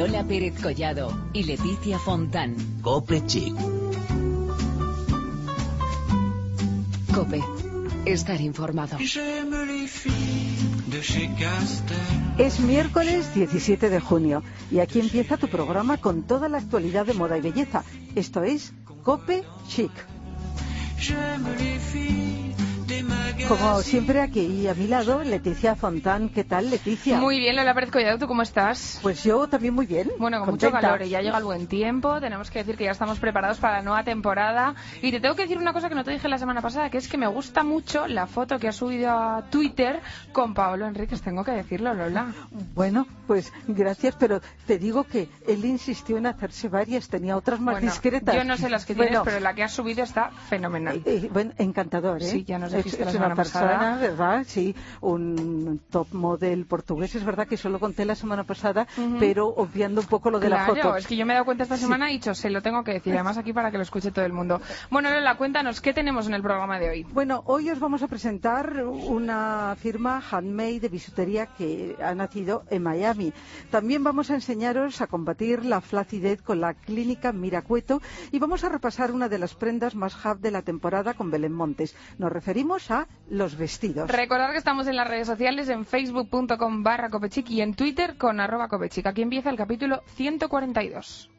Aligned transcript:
Lola 0.00 0.24
Pérez 0.24 0.54
Collado 0.62 1.12
y 1.34 1.42
Leticia 1.42 1.98
Fontán. 1.98 2.56
Cope 2.80 3.22
Chic. 3.26 3.54
Cope. 7.14 7.42
Estar 8.06 8.40
informado. 8.40 8.96
Es 12.38 12.60
miércoles 12.60 13.34
17 13.34 13.90
de 13.90 14.00
junio 14.00 14.42
y 14.70 14.78
aquí 14.78 15.00
empieza 15.00 15.36
tu 15.36 15.48
programa 15.48 15.98
con 15.98 16.22
toda 16.22 16.48
la 16.48 16.56
actualidad 16.56 17.04
de 17.04 17.12
moda 17.12 17.36
y 17.36 17.42
belleza. 17.42 17.84
Esto 18.14 18.42
es 18.42 18.72
Cope 19.04 19.44
Chic. 19.68 19.92
Como 23.48 23.82
siempre 23.82 24.20
aquí 24.20 24.66
a 24.66 24.74
mi 24.74 24.86
lado, 24.86 25.22
Leticia 25.22 25.74
Fontán. 25.74 26.28
¿Qué 26.28 26.44
tal, 26.44 26.70
Leticia? 26.70 27.18
Muy 27.18 27.38
bien, 27.38 27.56
Lola 27.56 27.74
Pérez 27.74 27.90
Collado, 27.90 28.18
¿tú 28.18 28.26
cómo 28.26 28.42
estás? 28.42 28.98
Pues 29.02 29.24
yo 29.24 29.48
también 29.48 29.74
muy 29.74 29.86
bien. 29.86 30.10
Bueno, 30.18 30.40
con 30.40 30.50
mucho 30.50 30.70
calor 30.70 31.02
y 31.02 31.08
ya 31.08 31.20
llega 31.20 31.38
el 31.38 31.44
buen 31.44 31.66
tiempo. 31.66 32.20
Tenemos 32.20 32.50
que 32.50 32.60
decir 32.60 32.76
que 32.76 32.84
ya 32.84 32.92
estamos 32.92 33.18
preparados 33.18 33.58
para 33.58 33.78
la 33.78 33.82
nueva 33.82 34.04
temporada. 34.04 34.74
Y 35.02 35.10
te 35.10 35.20
tengo 35.20 35.34
que 35.34 35.42
decir 35.42 35.58
una 35.58 35.72
cosa 35.72 35.88
que 35.88 35.94
no 35.94 36.04
te 36.04 36.10
dije 36.12 36.28
la 36.28 36.38
semana 36.38 36.60
pasada, 36.60 36.90
que 36.90 36.98
es 36.98 37.08
que 37.08 37.18
me 37.18 37.26
gusta 37.26 37.62
mucho 37.62 38.06
la 38.06 38.26
foto 38.26 38.58
que 38.58 38.68
has 38.68 38.76
subido 38.76 39.10
a 39.10 39.44
Twitter 39.50 40.00
con 40.32 40.54
Pablo 40.54 40.86
Enríquez. 40.86 41.20
Tengo 41.22 41.44
que 41.44 41.52
decirlo, 41.52 41.94
Lola. 41.94 42.32
Bueno, 42.74 43.06
pues 43.26 43.52
gracias, 43.66 44.14
pero 44.18 44.40
te 44.66 44.78
digo 44.78 45.04
que 45.04 45.28
él 45.46 45.64
insistió 45.64 46.16
en 46.18 46.26
hacerse 46.26 46.68
varias, 46.68 47.08
tenía 47.08 47.36
otras 47.36 47.60
más 47.60 47.80
discretas. 47.80 48.34
Yo 48.34 48.44
no 48.44 48.56
sé 48.56 48.68
las 48.68 48.86
que 48.86 48.94
tienes, 48.94 49.20
pero 49.24 49.40
la 49.40 49.54
que 49.54 49.62
has 49.62 49.72
subido 49.72 50.04
está 50.04 50.30
fenomenal. 50.48 50.96
Eh, 51.04 51.22
eh, 51.24 51.30
bueno, 51.32 51.52
encantador, 51.58 52.22
¿eh? 52.22 52.26
Sí, 52.26 52.44
ya 52.44 52.58
nos 52.58 52.72
dijiste 52.72 53.02
es, 53.02 53.14
la 53.14 53.29
una 53.30 53.36
persona, 53.36 53.96
¿verdad? 54.00 54.44
Sí, 54.46 54.74
un 55.00 55.80
top 55.90 56.08
model 56.12 56.66
portugués. 56.66 57.14
Es 57.14 57.24
verdad 57.24 57.46
que 57.46 57.56
solo 57.56 57.78
conté 57.78 58.04
la 58.04 58.14
semana 58.14 58.44
pasada, 58.44 58.86
pero 59.18 59.48
obviando 59.48 60.00
un 60.00 60.06
poco 60.06 60.30
lo 60.30 60.40
de 60.40 60.48
la 60.48 60.66
foto. 60.66 60.96
es 60.96 61.06
que 61.06 61.16
yo 61.16 61.26
me 61.26 61.32
he 61.32 61.34
dado 61.34 61.44
cuenta 61.44 61.64
esta 61.64 61.76
semana 61.76 62.10
y 62.10 62.14
dicho, 62.14 62.34
se 62.34 62.50
lo 62.50 62.62
tengo 62.62 62.82
que 62.84 62.92
decir, 62.92 63.14
además 63.14 63.38
aquí 63.38 63.52
para 63.52 63.70
que 63.70 63.76
lo 63.76 63.82
escuche 63.82 64.10
todo 64.10 64.24
el 64.24 64.32
mundo. 64.32 64.60
Bueno, 64.90 65.10
Lola, 65.10 65.36
cuéntanos, 65.36 65.80
¿qué 65.80 65.92
tenemos 65.92 66.26
en 66.26 66.34
el 66.34 66.42
programa 66.42 66.78
de 66.78 66.90
hoy? 66.90 67.02
Bueno, 67.04 67.42
hoy 67.46 67.70
os 67.70 67.78
vamos 67.78 68.02
a 68.02 68.08
presentar 68.08 68.84
una 68.84 69.76
firma 69.78 70.22
handmade 70.30 70.80
de 70.80 70.88
bisutería 70.88 71.46
que 71.46 71.96
ha 72.02 72.14
nacido 72.14 72.64
en 72.70 72.82
Miami. 72.82 73.32
También 73.70 74.02
vamos 74.04 74.30
a 74.30 74.34
enseñaros 74.34 75.00
a 75.00 75.06
combatir 75.06 75.64
la 75.64 75.80
flacidez 75.80 76.42
con 76.42 76.60
la 76.60 76.74
clínica 76.74 77.32
Miracueto 77.32 78.00
y 78.32 78.38
vamos 78.38 78.64
a 78.64 78.68
repasar 78.68 79.12
una 79.12 79.28
de 79.28 79.38
las 79.38 79.54
prendas 79.54 79.94
más 79.94 80.14
hub 80.24 80.40
de 80.40 80.50
la 80.50 80.62
temporada 80.62 81.14
con 81.14 81.30
Belén 81.30 81.52
Montes. 81.52 81.94
Nos 82.18 82.32
referimos 82.32 82.90
a 82.90 83.06
los 83.28 83.56
vestidos. 83.56 84.10
Recordad 84.10 84.50
que 84.52 84.58
estamos 84.58 84.86
en 84.86 84.96
las 84.96 85.06
redes 85.08 85.26
sociales, 85.26 85.68
en 85.68 85.84
facebook.com 85.84 86.82
barra 86.82 87.10
copechic 87.10 87.50
y 87.50 87.60
en 87.60 87.74
Twitter 87.74 88.16
con 88.16 88.40
arroba 88.40 88.68
copechic. 88.68 89.06
Aquí 89.06 89.22
empieza 89.22 89.50
el 89.50 89.56
capítulo 89.56 90.02
142. 90.14 91.30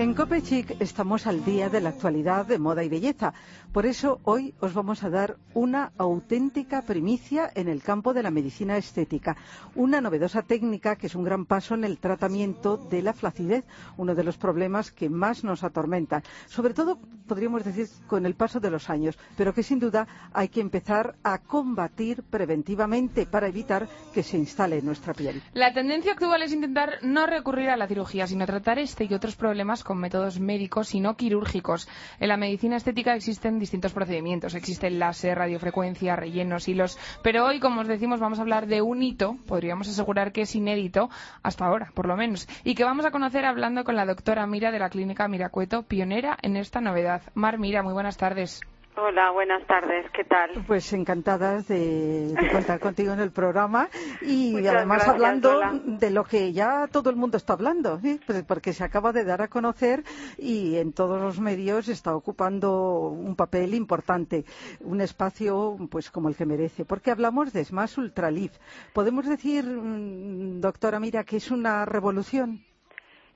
En 0.00 0.14
Copechic 0.14 0.80
estamos 0.80 1.26
al 1.26 1.44
día 1.44 1.68
de 1.68 1.82
la 1.82 1.90
actualidad 1.90 2.46
de 2.46 2.58
moda 2.58 2.82
y 2.82 2.88
belleza. 2.88 3.34
Por 3.70 3.84
eso 3.84 4.18
hoy 4.24 4.54
os 4.58 4.72
vamos 4.72 5.04
a 5.04 5.10
dar 5.10 5.36
una 5.52 5.92
auténtica 5.98 6.80
primicia 6.80 7.50
en 7.54 7.68
el 7.68 7.82
campo 7.82 8.14
de 8.14 8.22
la 8.22 8.30
medicina 8.30 8.78
estética. 8.78 9.36
Una 9.74 10.00
novedosa 10.00 10.40
técnica 10.40 10.96
que 10.96 11.08
es 11.08 11.14
un 11.14 11.24
gran 11.24 11.44
paso 11.44 11.74
en 11.74 11.84
el 11.84 11.98
tratamiento 11.98 12.78
de 12.78 13.02
la 13.02 13.12
flacidez, 13.12 13.66
uno 13.98 14.14
de 14.14 14.24
los 14.24 14.38
problemas 14.38 14.90
que 14.90 15.10
más 15.10 15.44
nos 15.44 15.64
atormentan. 15.64 16.22
Sobre 16.46 16.72
todo, 16.72 16.98
podríamos 17.28 17.62
decir, 17.62 17.86
con 18.06 18.24
el 18.24 18.34
paso 18.34 18.58
de 18.58 18.70
los 18.70 18.88
años, 18.88 19.18
pero 19.36 19.52
que 19.52 19.62
sin 19.62 19.80
duda 19.80 20.08
hay 20.32 20.48
que 20.48 20.62
empezar 20.62 21.16
a 21.22 21.40
combatir 21.40 22.22
preventivamente 22.22 23.26
para 23.26 23.48
evitar 23.48 23.86
que 24.14 24.22
se 24.22 24.38
instale 24.38 24.78
en 24.78 24.86
nuestra 24.86 25.12
piel. 25.12 25.42
La 25.52 25.74
tendencia 25.74 26.12
actual 26.12 26.42
es 26.42 26.54
intentar 26.54 27.00
no 27.02 27.26
recurrir 27.26 27.68
a 27.68 27.76
la 27.76 27.86
cirugía, 27.86 28.26
sino 28.26 28.46
tratar 28.46 28.78
este 28.78 29.04
y 29.04 29.12
otros 29.12 29.36
problemas 29.36 29.84
con 29.90 29.98
métodos 29.98 30.38
médicos 30.38 30.94
y 30.94 31.00
no 31.00 31.16
quirúrgicos. 31.16 31.88
En 32.20 32.28
la 32.28 32.36
medicina 32.36 32.76
estética 32.76 33.16
existen 33.16 33.58
distintos 33.58 33.92
procedimientos. 33.92 34.54
Existe 34.54 34.86
el 34.86 35.00
láser, 35.00 35.36
radiofrecuencia, 35.36 36.14
rellenos, 36.14 36.68
hilos. 36.68 36.96
Pero 37.24 37.44
hoy, 37.44 37.58
como 37.58 37.80
os 37.80 37.88
decimos, 37.88 38.20
vamos 38.20 38.38
a 38.38 38.42
hablar 38.42 38.68
de 38.68 38.82
un 38.82 39.02
hito, 39.02 39.36
podríamos 39.48 39.88
asegurar 39.88 40.30
que 40.30 40.42
es 40.42 40.54
inédito, 40.54 41.10
hasta 41.42 41.66
ahora, 41.66 41.90
por 41.92 42.06
lo 42.06 42.16
menos, 42.16 42.46
y 42.62 42.76
que 42.76 42.84
vamos 42.84 43.04
a 43.04 43.10
conocer 43.10 43.44
hablando 43.44 43.82
con 43.82 43.96
la 43.96 44.06
doctora 44.06 44.46
Mira 44.46 44.70
de 44.70 44.78
la 44.78 44.90
Clínica 44.90 45.26
Miracueto, 45.26 45.82
pionera 45.82 46.38
en 46.40 46.56
esta 46.56 46.80
novedad. 46.80 47.22
Mar 47.34 47.58
Mira, 47.58 47.82
muy 47.82 47.92
buenas 47.92 48.16
tardes. 48.16 48.60
Hola, 49.02 49.30
buenas 49.30 49.66
tardes, 49.66 50.04
¿qué 50.12 50.24
tal? 50.24 50.50
Pues 50.66 50.92
encantadas 50.92 51.66
de, 51.68 52.34
contar 52.52 52.80
contigo 52.80 53.14
en 53.14 53.20
el 53.20 53.30
programa 53.30 53.88
y 54.20 54.66
además 54.66 55.08
hablando 55.08 55.58
de 55.84 56.10
lo 56.10 56.24
que 56.24 56.52
ya 56.52 56.86
todo 56.86 57.08
el 57.08 57.16
mundo 57.16 57.38
está 57.38 57.54
hablando, 57.54 57.98
pues 58.26 58.44
porque 58.44 58.74
se 58.74 58.84
acaba 58.84 59.12
de 59.12 59.24
dar 59.24 59.40
a 59.40 59.48
conocer 59.48 60.04
y 60.36 60.76
en 60.76 60.92
todos 60.92 61.18
los 61.18 61.40
medios 61.40 61.88
está 61.88 62.14
ocupando 62.14 63.08
un 63.08 63.36
papel 63.36 63.72
importante, 63.72 64.44
un 64.80 65.00
espacio 65.00 65.78
pues 65.90 66.10
como 66.10 66.28
el 66.28 66.36
que 66.36 66.44
merece, 66.44 66.84
porque 66.84 67.10
hablamos 67.10 67.54
de 67.54 67.64
Smash 67.64 67.98
Ultralift. 67.98 68.60
¿Podemos 68.92 69.26
decir, 69.26 69.64
mm, 69.64 70.60
doctora 70.60 71.00
Mira, 71.00 71.24
que 71.24 71.38
es 71.38 71.50
una 71.50 71.86
revolución? 71.86 72.64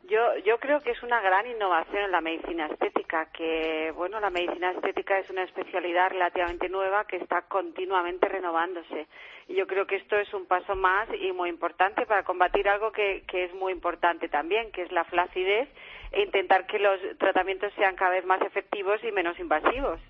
Yo, 0.09 0.37
yo 0.45 0.59
creo 0.59 0.81
que 0.81 0.91
es 0.91 1.03
una 1.03 1.21
gran 1.21 1.47
innovación 1.47 2.05
en 2.05 2.11
la 2.11 2.21
medicina 2.21 2.67
estética, 2.67 3.27
que 3.33 3.91
bueno, 3.97 4.21
la 4.21 4.29
medicina 4.29 4.71
estética 4.73 5.19
es 5.19 5.31
una 5.31 5.45
especialidad 5.45 6.11
relativamente 6.11 6.69
nueva 6.69 7.07
que 7.07 7.17
está 7.17 7.43
continuamente 7.43 8.29
renovándose. 8.29 9.07
Y 9.49 9.55
yo 9.55 9.67
creo 9.67 9.87
que 9.87 9.97
esto 9.97 10.17
es 10.17 10.33
un 10.35 10.45
paso 10.47 10.75
más 10.75 11.09
y 11.19 11.33
muy 11.33 11.49
importante 11.49 12.05
para 12.05 12.23
combatir 12.23 12.69
algo 12.69 12.93
que, 12.93 13.25
que 13.27 13.45
es 13.45 13.55
muy 13.55 13.73
importante 13.73 14.29
también, 14.29 14.73
que 14.73 14.83
es 14.83 14.93
la 14.93 15.05
flacidez 15.05 15.69
e 16.13 16.23
intentar 16.23 16.67
que 16.67 16.79
los 16.79 17.01
tratamientos 17.19 17.73
sean 17.75 17.97
cada 17.97 18.11
vez 18.11 18.27
más 18.27 18.43
efectivos 18.43 19.03
y 19.03 19.11
menos 19.11 19.39
invasivos. 19.39 20.01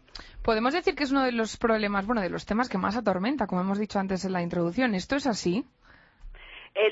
Podemos 0.43 0.75
decir 0.75 0.95
que 0.95 1.05
es 1.05 1.13
uno 1.13 1.23
de 1.23 1.33
los 1.33 1.57
problemas, 1.57 2.05
bueno, 2.07 2.21
de 2.21 2.31
los 2.31 2.47
temas 2.47 2.69
que 2.69 2.79
más 2.79 2.97
atormenta, 2.97 3.47
como 3.47 3.63
hemos 3.63 3.79
dicho 3.79 3.99
antes 3.99 4.25
en 4.25 4.33
la 4.33 4.43
introducción. 4.43 4.95
¿Esto 4.95 5.17
es 5.17 5.27
así? 5.27 5.65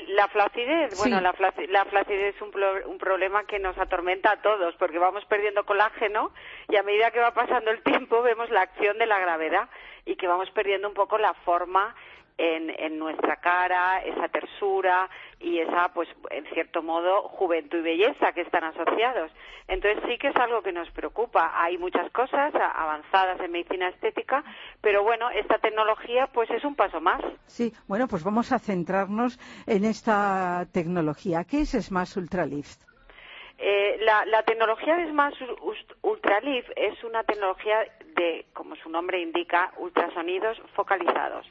La 0.07 0.27
flacidez, 0.29 0.97
bueno, 0.97 1.19
la, 1.19 1.33
flacidez, 1.33 2.35
es 2.35 2.41
un, 2.41 2.51
un, 2.85 2.97
problema 2.97 3.43
que 3.45 3.59
nos 3.59 3.77
atormenta 3.77 4.31
a 4.31 4.41
todos 4.41 4.73
porque 4.75 4.97
vamos 4.97 5.25
perdiendo 5.25 5.65
colágeno 5.65 6.31
y 6.69 6.77
a 6.77 6.83
medida 6.83 7.11
que 7.11 7.19
va 7.19 7.33
pasando 7.33 7.69
el 7.69 7.81
tiempo 7.83 8.21
vemos 8.21 8.49
la 8.49 8.61
acción 8.61 8.97
de 8.97 9.05
la 9.05 9.19
gravedad 9.19 9.67
y 10.05 10.15
que 10.15 10.27
vamos 10.27 10.49
perdiendo 10.51 10.87
un 10.87 10.93
poco 10.93 11.17
la 11.17 11.33
forma 11.33 11.95
en, 12.37 12.69
en, 12.77 12.97
nuestra 12.97 13.37
cara, 13.37 14.03
esa 14.03 14.27
tersura 14.27 15.09
y 15.39 15.59
esa, 15.59 15.89
pues, 15.93 16.09
en 16.31 16.45
cierto 16.53 16.81
modo, 16.81 17.23
juventud 17.29 17.79
y 17.79 17.81
belleza 17.81 18.31
que 18.33 18.41
están 18.41 18.63
asociados. 18.63 19.31
Entonces 19.67 20.03
sí 20.07 20.17
que 20.17 20.29
es 20.29 20.35
algo 20.35 20.61
que 20.61 20.71
nos 20.71 20.89
preocupa. 20.91 21.51
Hay 21.55 21.77
muchas 21.77 22.11
cosas 22.11 22.53
avanzadas 22.55 23.39
en 23.39 23.51
medicina 23.51 23.89
estética, 23.89 24.43
pero 24.81 25.03
bueno, 25.03 25.29
esta 25.29 25.57
tecnología, 25.59 26.27
pues, 26.27 26.49
es 26.49 26.63
un 26.63 26.75
paso 26.75 26.99
más. 26.99 27.21
Sí, 27.45 27.71
bueno, 27.87 28.07
pues 28.07 28.23
vamos 28.23 28.51
a 28.51 28.59
centrarnos 28.59 29.39
en 29.67 29.85
esta 29.85 30.65
tecnología. 30.73 31.43
¿Qué 31.43 31.61
es 31.61 31.71
Smash 31.71 32.17
Ultralift? 32.17 32.81
Eh, 33.59 33.97
la, 34.01 34.25
la, 34.25 34.43
tecnología 34.43 34.97
de 34.97 35.09
Smash 35.09 35.35
Ultralift 36.01 36.71
es 36.75 37.01
una 37.03 37.23
tecnología 37.23 37.85
de, 38.15 38.47
como 38.51 38.75
su 38.75 38.89
nombre 38.89 39.21
indica, 39.21 39.71
ultrasonidos 39.77 40.59
focalizados 40.75 41.45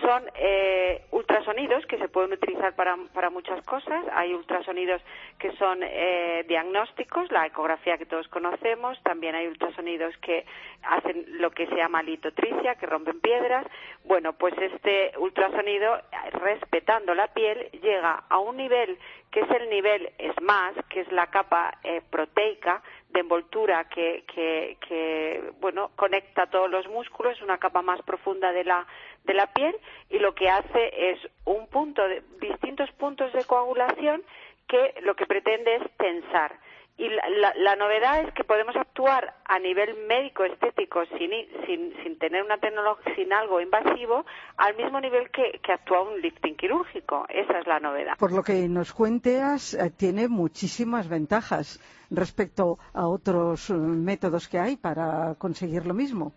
son 0.00 0.22
eh, 0.34 1.02
ultrasonidos 1.12 1.84
que 1.86 1.98
se 1.98 2.08
pueden 2.08 2.32
utilizar 2.32 2.74
para, 2.74 2.96
para, 3.14 3.30
muchas 3.30 3.64
cosas. 3.64 4.04
Hay 4.12 4.34
ultrasonidos 4.34 5.00
que 5.38 5.52
son 5.52 5.80
eh, 5.82 6.44
diagnósticos, 6.46 7.30
la 7.32 7.46
ecografía 7.46 7.96
que 7.96 8.06
todos 8.06 8.28
conocemos. 8.28 9.02
También 9.02 9.34
hay 9.34 9.46
ultrasonidos 9.46 10.16
que 10.18 10.44
hacen 10.82 11.24
lo 11.38 11.50
que 11.50 11.66
se 11.66 11.76
llama 11.76 12.02
litotricia, 12.02 12.74
que 12.74 12.86
rompen 12.86 13.20
piedras. 13.20 13.66
Bueno, 14.04 14.34
pues 14.34 14.54
este 14.58 15.12
ultrasonido, 15.18 16.00
respetando 16.32 17.14
la 17.14 17.28
piel, 17.28 17.70
llega 17.82 18.24
a 18.28 18.38
un 18.38 18.56
nivel 18.56 18.98
que 19.30 19.40
es 19.40 19.50
el 19.50 19.68
nivel 19.68 20.10
SMAS, 20.38 20.74
que 20.88 21.00
es 21.00 21.12
la 21.12 21.26
capa 21.26 21.78
eh, 21.84 22.02
proteica 22.10 22.82
de 23.10 23.20
envoltura 23.20 23.88
que, 23.88 24.24
que, 24.32 24.76
que, 24.86 25.52
bueno, 25.60 25.90
conecta 25.96 26.46
todos 26.46 26.70
los 26.70 26.86
músculos, 26.88 27.36
es 27.36 27.42
una 27.42 27.58
capa 27.58 27.82
más 27.82 28.02
profunda 28.02 28.52
de 28.52 28.64
la, 28.64 28.86
de 29.24 29.34
la 29.34 29.46
piel 29.52 29.74
y 30.10 30.18
lo 30.18 30.34
que 30.34 30.48
hace 30.48 31.10
es 31.10 31.18
un 31.44 31.66
punto 31.68 32.06
de, 32.06 32.22
distintos 32.40 32.90
puntos 32.92 33.32
de 33.32 33.44
coagulación 33.44 34.22
que 34.66 34.94
lo 35.02 35.16
que 35.16 35.26
pretende 35.26 35.76
es 35.76 35.82
tensar 35.96 36.58
y 36.98 37.08
la, 37.08 37.76
novedad 37.76 38.24
es 38.24 38.34
que 38.34 38.42
podemos 38.42 38.74
actuar 38.74 39.32
a 39.44 39.60
nivel 39.60 39.96
médico 40.08 40.44
estético 40.44 41.04
sin, 41.16 41.30
sin, 41.64 41.94
sin 42.02 42.18
tener 42.18 42.42
una 42.42 42.58
tecnología 42.58 43.14
sin 43.14 43.32
algo 43.32 43.60
invasivo 43.60 44.26
al 44.56 44.76
mismo 44.76 45.00
nivel 45.00 45.30
que, 45.30 45.60
que, 45.62 45.72
actúa 45.72 46.02
un 46.02 46.20
lifting 46.20 46.56
quirúrgico. 46.56 47.24
Esa 47.28 47.60
es 47.60 47.66
la 47.68 47.78
novedad. 47.78 48.18
Por 48.18 48.32
lo 48.32 48.42
que 48.42 48.68
nos 48.68 48.92
cuentas 48.92 49.74
eh, 49.74 49.92
tiene 49.96 50.26
muchísimas 50.26 51.08
ventajas 51.08 51.80
respecto 52.10 52.78
a 52.92 53.06
otros 53.06 53.70
eh, 53.70 53.74
métodos 53.74 54.48
que 54.48 54.58
hay 54.58 54.76
para 54.76 55.36
conseguir 55.38 55.86
lo 55.86 55.94
mismo. 55.94 56.32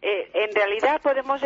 Eh, 0.00 0.30
en 0.32 0.54
realidad 0.54 1.02
podemos 1.02 1.40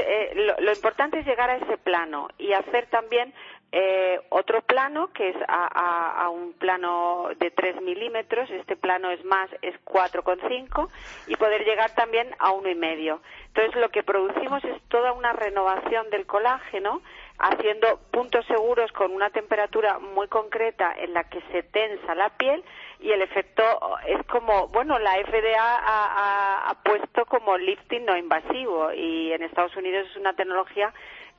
lo, 0.60 0.72
importante 0.72 1.18
es 1.18 1.26
llegar 1.26 1.50
a 1.50 1.56
ese 1.56 1.76
plano 1.78 2.28
y 2.38 2.52
hacer 2.52 2.86
también 2.86 3.34
eh, 3.72 4.20
otro 4.30 4.62
plano 4.62 5.12
que 5.12 5.30
es 5.30 5.36
a, 5.48 6.28
un 6.30 6.52
plano 6.54 7.28
de 7.38 7.50
3 7.50 7.82
milímetros, 7.82 8.48
este 8.50 8.76
plano 8.76 9.10
es 9.10 9.24
más, 9.24 9.50
es 9.60 9.74
4,5 9.84 10.88
y 11.26 11.36
poder 11.36 11.64
llegar 11.64 11.94
también 11.94 12.28
a 12.38 12.52
uno 12.52 12.68
y 12.68 12.74
medio. 12.74 13.20
Entonces 13.48 13.74
lo 13.80 13.88
que 13.90 14.02
producimos 14.02 14.64
es 14.64 14.80
toda 14.88 15.12
una 15.12 15.32
renovación 15.32 16.08
del 16.10 16.26
colágeno 16.26 17.02
haciendo 17.38 18.00
puntos 18.12 18.46
seguros 18.46 18.90
con 18.92 19.12
una 19.12 19.30
temperatura 19.30 19.98
muy 19.98 20.28
concreta 20.28 20.94
en 20.96 21.12
la 21.12 21.24
que 21.24 21.42
se 21.52 21.62
tensa 21.62 22.14
la 22.14 22.30
piel 22.30 22.64
y 23.00 23.10
el 23.10 23.20
efecto 23.20 23.62
es 24.06 24.24
como, 24.26 24.68
bueno, 24.68 24.98
la 24.98 25.12
FDA 25.16 25.58
ha, 25.58 26.70
ha 26.70 26.82
puesto 26.82 27.26
como 27.26 27.58
lifting 27.58 28.06
no 28.06 28.16
invasivo 28.16 28.92
y 28.92 29.32
en 29.32 29.42
Estados 29.42 29.76
Unidos 29.76 30.06
es 30.10 30.16
una 30.16 30.32
tecnología 30.34 30.94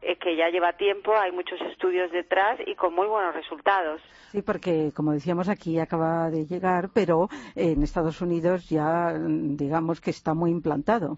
eh, 0.07 0.15
que 0.15 0.37
ya 0.37 0.47
lleva 0.49 0.71
tiempo, 0.71 1.13
hay 1.17 1.33
muchos 1.33 1.59
estudios 1.61 2.09
detrás 2.13 2.57
y 2.65 2.75
con 2.75 2.95
muy 2.95 3.07
buenos 3.07 3.35
resultados. 3.35 4.01
Sí, 4.31 4.41
porque 4.41 4.93
como 4.95 5.11
decíamos 5.11 5.49
aquí 5.49 5.79
acaba 5.79 6.29
de 6.29 6.45
llegar, 6.45 6.89
pero 6.93 7.27
en 7.55 7.83
Estados 7.83 8.21
Unidos 8.21 8.69
ya 8.69 9.13
digamos 9.13 9.99
que 9.99 10.11
está 10.11 10.33
muy 10.33 10.51
implantado. 10.51 11.17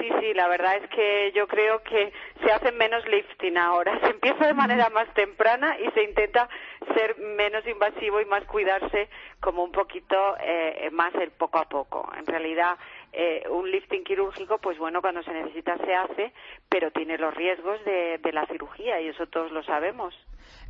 Sí, 0.00 0.08
sí, 0.20 0.34
la 0.34 0.48
verdad 0.48 0.76
es 0.82 0.88
que 0.90 1.32
yo 1.32 1.46
creo 1.46 1.82
que 1.84 2.12
se 2.42 2.50
hace 2.50 2.72
menos 2.72 3.06
lifting 3.06 3.56
ahora. 3.56 3.98
Se 4.02 4.10
empieza 4.10 4.48
de 4.48 4.54
manera 4.54 4.88
más 4.90 5.12
temprana 5.14 5.76
y 5.78 5.88
se 5.92 6.02
intenta 6.02 6.48
ser 6.96 7.16
menos 7.18 7.64
invasivo 7.66 8.20
y 8.20 8.24
más 8.24 8.44
cuidarse 8.44 9.08
como 9.40 9.62
un 9.62 9.70
poquito 9.70 10.16
eh, 10.40 10.88
más 10.92 11.14
el 11.14 11.30
poco 11.30 11.58
a 11.58 11.68
poco. 11.68 12.10
En 12.18 12.26
realidad, 12.26 12.78
eh, 13.12 13.42
un 13.50 13.70
lifting 13.70 14.04
quirúrgico, 14.04 14.58
pues 14.58 14.78
bueno, 14.78 15.00
cuando 15.00 15.22
se 15.22 15.32
necesita 15.32 15.76
se 15.78 15.94
hace, 15.94 16.32
pero 16.68 16.90
tiene 16.90 17.18
los 17.18 17.34
riesgos 17.34 17.84
de, 17.84 18.18
la 18.32 18.46
cirugía 18.46 19.00
y 19.00 19.08
eso 19.08 19.26
todos 19.26 19.52
lo 19.52 19.62
sabemos. 19.62 20.14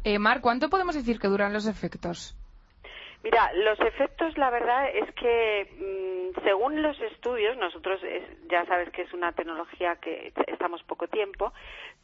Eh, 0.04 0.18
Mar, 0.18 0.40
¿cuánto 0.40 0.68
podemos 0.68 0.94
decir 0.94 1.20
que 1.20 1.28
duran 1.28 1.52
los 1.52 1.66
efectos? 1.66 2.36
Mira, 3.22 3.52
los 3.54 3.78
efectos, 3.80 4.36
la 4.36 4.50
verdad 4.50 4.90
es 4.92 5.12
que 5.12 5.68
mm, 5.78 6.44
según 6.44 6.82
los 6.82 7.00
estudios, 7.00 7.56
nosotros 7.56 8.00
ya 8.48 8.64
sabes 8.66 8.90
que 8.90 9.02
es 9.02 9.12
una 9.12 9.32
tecnología 9.32 9.96
que 9.96 10.32
estamos 10.48 10.82
poco 10.82 11.06
tiempo, 11.06 11.52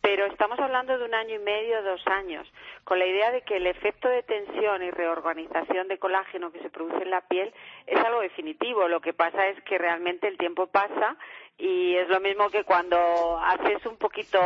pero 0.01 0.27
estamos 0.27 0.59
hablando 0.61 0.97
de 0.97 1.05
un 1.05 1.15
año 1.15 1.35
y 1.35 1.39
medio, 1.41 1.83
dos 1.83 2.07
años, 2.07 2.47
con 2.85 2.99
la 2.99 3.07
idea 3.07 3.33
de 3.33 3.43
que 3.43 3.57
el 3.57 3.67
efecto 3.67 4.09
de 4.09 4.23
tensión 4.23 4.83
y 4.83 4.91
reorganización 4.91 5.89
de 5.89 5.99
colágeno 5.99 6.53
que 6.53 6.61
se 6.61 6.71
produce 6.71 7.03
en 7.03 7.11
la 7.11 7.23
piel 7.23 7.53
es 7.87 7.99
algo 8.05 8.21
definitivo. 8.21 8.87
Lo 8.87 9.01
que 9.01 9.13
pasa 9.13 9.49
es 9.49 9.61
que 9.65 9.77
realmente 9.77 10.29
el 10.29 10.39
tiempo 10.39 10.69
pasa 10.69 11.17
y 11.59 11.97
es 11.97 12.09
lo 12.09 12.21
mismo 12.21 12.49
que 12.51 12.63
cuando 12.63 12.97
haces 13.39 13.85
un 13.85 13.97
poquito 13.97 14.39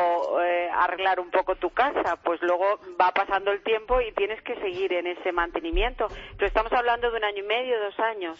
eh, 0.42 0.68
arreglar 0.72 1.20
un 1.20 1.30
poco 1.30 1.54
tu 1.56 1.68
casa 1.70 2.16
pues 2.24 2.40
luego 2.40 2.64
va 2.98 3.10
pasando 3.12 3.52
el 3.52 3.62
tiempo 3.62 4.00
y 4.00 4.12
tienes 4.12 4.42
que 4.42 4.54
seguir 4.56 4.94
en 4.94 5.06
ese 5.06 5.30
mantenimiento. 5.30 6.08
Pero 6.36 6.46
estamos 6.46 6.72
hablando 6.72 7.10
de 7.10 7.18
un 7.18 7.24
año 7.24 7.44
y 7.44 7.46
medio 7.46 7.74
dos 7.80 7.98
años. 8.00 8.38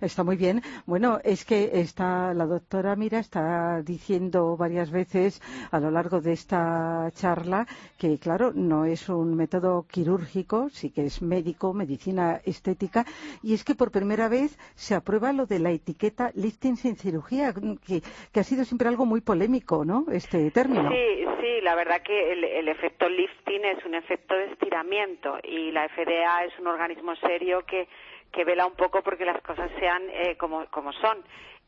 Está 0.00 0.22
muy 0.22 0.36
bien. 0.36 0.62
Bueno 0.86 1.18
es 1.24 1.44
que 1.44 1.80
está 1.80 2.32
la 2.34 2.46
doctora 2.46 2.94
Mira 2.94 3.18
está 3.18 3.82
diciendo 3.82 4.56
varias 4.56 4.92
veces 4.92 5.42
a 5.72 5.80
lo 5.80 5.90
largo 5.90 6.20
de 6.20 6.32
esta 6.32 7.10
charla 7.14 7.66
que 7.98 8.18
claro 8.18 8.52
no 8.54 8.84
es 8.84 9.08
un 9.08 9.34
método 9.34 9.86
quirúrgico 9.90 10.68
sí 10.70 10.90
que 10.90 11.06
es 11.06 11.20
médico 11.20 11.72
medicina 11.74 12.40
estética 12.44 13.04
y 13.42 13.54
es 13.54 13.64
que 13.64 13.74
por 13.74 13.90
primera 13.90 14.28
vez 14.28 14.56
se 14.76 14.94
aprueba 14.94 15.32
lo 15.32 15.46
de 15.46 15.58
la 15.58 15.70
etiqueta 15.70 16.30
lifting 16.34 16.76
sin 16.76 16.96
cirugía 16.96 17.52
que, 17.88 18.40
ha 18.40 18.44
sido 18.44 18.64
siempre 18.64 18.88
algo 18.88 19.06
muy 19.06 19.20
polémico, 19.20 19.84
¿no? 19.84 20.04
Este 20.12 20.50
término. 20.50 20.90
Sí, 20.90 21.26
sí, 21.40 21.60
la 21.62 21.74
verdad 21.74 22.02
que 22.02 22.32
el, 22.32 22.68
efecto 22.68 23.08
lifting 23.08 23.64
es 23.64 23.84
un 23.84 23.94
efecto 23.94 24.34
de 24.34 24.52
estiramiento 24.52 25.38
y 25.42 25.72
la 25.72 25.88
FDA 25.88 26.44
es 26.44 26.58
un 26.58 26.66
organismo 26.66 27.16
serio 27.16 27.64
que, 27.66 27.88
que 28.30 28.44
vela 28.44 28.66
un 28.66 28.74
poco 28.74 29.02
porque 29.02 29.24
las 29.24 29.40
cosas 29.42 29.70
sean 29.78 30.02
eh, 30.10 30.36
como, 30.36 30.66
como 30.66 30.92
son. 30.92 31.18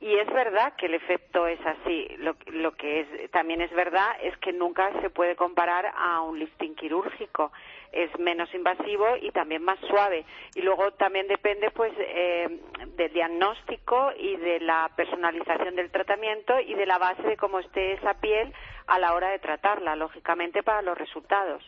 Y 0.00 0.14
es 0.14 0.26
verdad 0.32 0.74
que 0.76 0.86
el 0.86 0.94
efecto 0.94 1.46
es 1.46 1.60
así. 1.64 2.08
Lo, 2.18 2.34
lo 2.46 2.72
que 2.72 3.00
es, 3.00 3.30
también 3.30 3.60
es 3.60 3.70
verdad 3.72 4.08
es 4.22 4.36
que 4.38 4.52
nunca 4.52 4.90
se 5.02 5.10
puede 5.10 5.36
comparar 5.36 5.92
a 5.94 6.22
un 6.22 6.38
lifting 6.38 6.74
quirúrgico 6.74 7.52
es 7.92 8.10
menos 8.18 8.52
invasivo 8.54 9.06
y 9.20 9.30
también 9.30 9.62
más 9.62 9.78
suave. 9.88 10.24
Y 10.54 10.62
luego 10.62 10.92
también 10.92 11.26
depende 11.28 11.70
pues 11.70 11.92
eh, 11.98 12.60
del 12.96 13.12
diagnóstico 13.12 14.10
y 14.18 14.36
de 14.36 14.60
la 14.60 14.90
personalización 14.96 15.76
del 15.76 15.90
tratamiento 15.90 16.58
y 16.60 16.74
de 16.74 16.86
la 16.86 16.98
base 16.98 17.22
de 17.22 17.36
cómo 17.36 17.58
esté 17.58 17.94
esa 17.94 18.14
piel 18.14 18.52
a 18.86 18.98
la 18.98 19.14
hora 19.14 19.30
de 19.30 19.38
tratarla, 19.38 19.94
lógicamente 19.94 20.62
para 20.62 20.82
los 20.82 20.98
resultados. 20.98 21.62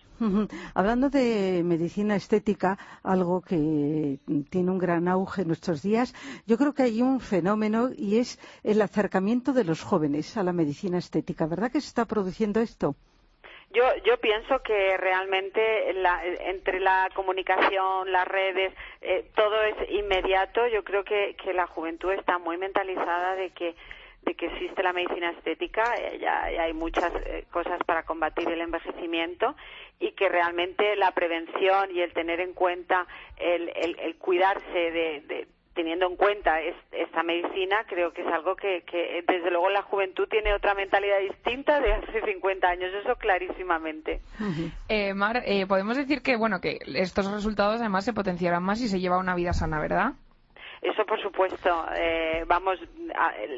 Hablando 0.74 1.08
de 1.08 1.62
medicina 1.64 2.16
estética, 2.16 2.78
algo 3.02 3.42
que 3.42 4.18
tiene 4.50 4.70
un 4.70 4.78
gran 4.78 5.08
auge 5.08 5.42
en 5.42 5.48
nuestros 5.48 5.82
días, 5.82 6.14
yo 6.46 6.58
creo 6.58 6.74
que 6.74 6.82
hay 6.82 7.00
un 7.02 7.20
fenómeno 7.20 7.90
y 7.96 8.18
es 8.18 8.38
el 8.64 8.82
acercamiento 8.82 9.52
de 9.52 9.64
los 9.64 9.82
jóvenes 9.82 10.36
a 10.36 10.42
la 10.42 10.52
medicina 10.52 10.98
estética. 10.98 11.46
¿Verdad 11.46 11.70
que 11.70 11.80
se 11.80 11.88
está 11.88 12.04
produciendo 12.06 12.60
esto? 12.60 12.96
Yo, 13.72 13.84
yo 14.04 14.18
pienso 14.18 14.62
que 14.62 14.96
realmente 14.98 15.90
entre 16.48 16.78
la 16.78 17.08
comunicación, 17.14 18.12
las 18.12 18.28
redes, 18.28 18.74
eh, 19.00 19.30
todo 19.34 19.62
es 19.62 19.90
inmediato. 19.90 20.66
Yo 20.66 20.84
creo 20.84 21.04
que, 21.04 21.34
que 21.42 21.54
la 21.54 21.66
juventud 21.66 22.12
está 22.12 22.38
muy 22.38 22.58
mentalizada 22.58 23.34
de 23.34 23.50
que 23.50 23.74
de 24.22 24.34
que 24.34 24.46
existe 24.46 24.82
la 24.82 24.92
medicina 24.92 25.30
estética, 25.30 25.82
eh, 25.98 26.18
ya, 26.20 26.44
hay 26.44 26.72
muchas 26.72 27.12
eh, 27.26 27.44
cosas 27.50 27.80
para 27.84 28.04
combatir 28.04 28.48
el 28.48 28.60
envejecimiento 28.60 29.56
y 29.98 30.12
que 30.12 30.28
realmente 30.28 30.94
la 30.96 31.10
prevención 31.10 31.90
y 31.92 32.00
el 32.00 32.12
tener 32.12 32.40
en 32.40 32.54
cuenta 32.54 33.06
el, 33.36 33.72
el, 33.74 33.98
el 33.98 34.16
cuidarse 34.16 34.62
de, 34.92 35.48
teniendo 35.74 36.06
en 36.06 36.16
cuenta 36.16 36.60
esta 36.60 37.22
medicina, 37.22 37.84
creo 37.88 38.12
que 38.12 38.22
es 38.22 38.28
algo 38.28 38.56
que, 38.56 38.82
desde 39.26 39.50
luego 39.50 39.70
la 39.70 39.82
juventud 39.82 40.28
tiene 40.28 40.54
otra 40.54 40.74
mentalidad 40.74 41.18
distinta 41.20 41.80
de 41.80 41.92
hace 41.94 42.20
50 42.32 42.68
años, 42.68 42.92
eso 42.94 43.16
clarísimamente. 43.16 44.20
Eh, 44.88 45.14
Mar, 45.14 45.42
eh, 45.46 45.66
podemos 45.66 45.96
decir 45.96 46.22
que 46.22 46.36
bueno 46.36 46.60
que 46.60 46.78
estos 46.94 47.30
resultados 47.30 47.80
además 47.80 48.04
se 48.04 48.12
potenciarán 48.12 48.62
más 48.62 48.78
si 48.78 48.88
se 48.88 49.00
lleva 49.00 49.18
una 49.18 49.34
vida 49.34 49.52
sana, 49.52 49.80
¿verdad? 49.80 50.12
Eso 50.82 51.06
por 51.06 51.22
supuesto, 51.22 51.86
eh, 51.94 52.44
vamos, 52.48 52.76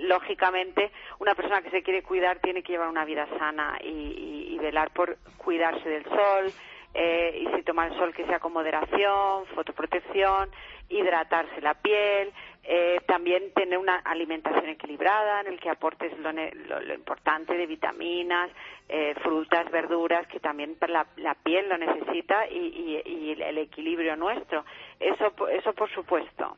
lógicamente, 0.02 0.92
una 1.18 1.34
persona 1.34 1.62
que 1.62 1.70
se 1.70 1.82
quiere 1.82 2.02
cuidar 2.02 2.38
tiene 2.40 2.62
que 2.62 2.72
llevar 2.72 2.88
una 2.88 3.06
vida 3.06 3.26
sana 3.38 3.78
y 3.82 4.58
velar 4.58 4.90
por 4.90 5.16
cuidarse 5.38 5.88
del 5.88 6.04
sol, 6.04 6.52
eh, 6.94 7.42
y 7.42 7.56
si 7.56 7.62
toma 7.64 7.88
el 7.88 7.94
sol 7.94 8.14
que 8.14 8.24
sea 8.24 8.38
con 8.38 8.52
moderación, 8.52 9.46
fotoprotección, 9.54 10.48
hidratarse 10.88 11.60
la 11.60 11.74
piel, 11.74 12.32
eh, 12.62 13.00
también 13.06 13.52
tener 13.52 13.78
una 13.78 13.96
alimentación 13.96 14.68
equilibrada 14.68 15.42
en 15.42 15.48
el 15.48 15.60
que 15.60 15.70
aportes 15.70 16.16
lo, 16.18 16.32
lo, 16.32 16.94
importante 16.94 17.54
de 17.54 17.66
vitaminas, 17.66 18.50
eh, 18.88 19.14
frutas, 19.22 19.70
verduras, 19.70 20.26
que 20.28 20.40
también 20.40 20.76
la, 20.88 21.06
la 21.16 21.34
piel 21.34 21.68
lo 21.68 21.76
necesita 21.76 22.48
y, 22.48 23.02
y, 23.04 23.10
y 23.10 23.42
el 23.42 23.58
equilibrio 23.58 24.16
nuestro. 24.16 24.64
Eso, 24.98 25.32
eso 25.48 25.72
por 25.74 25.90
supuesto. 25.90 26.56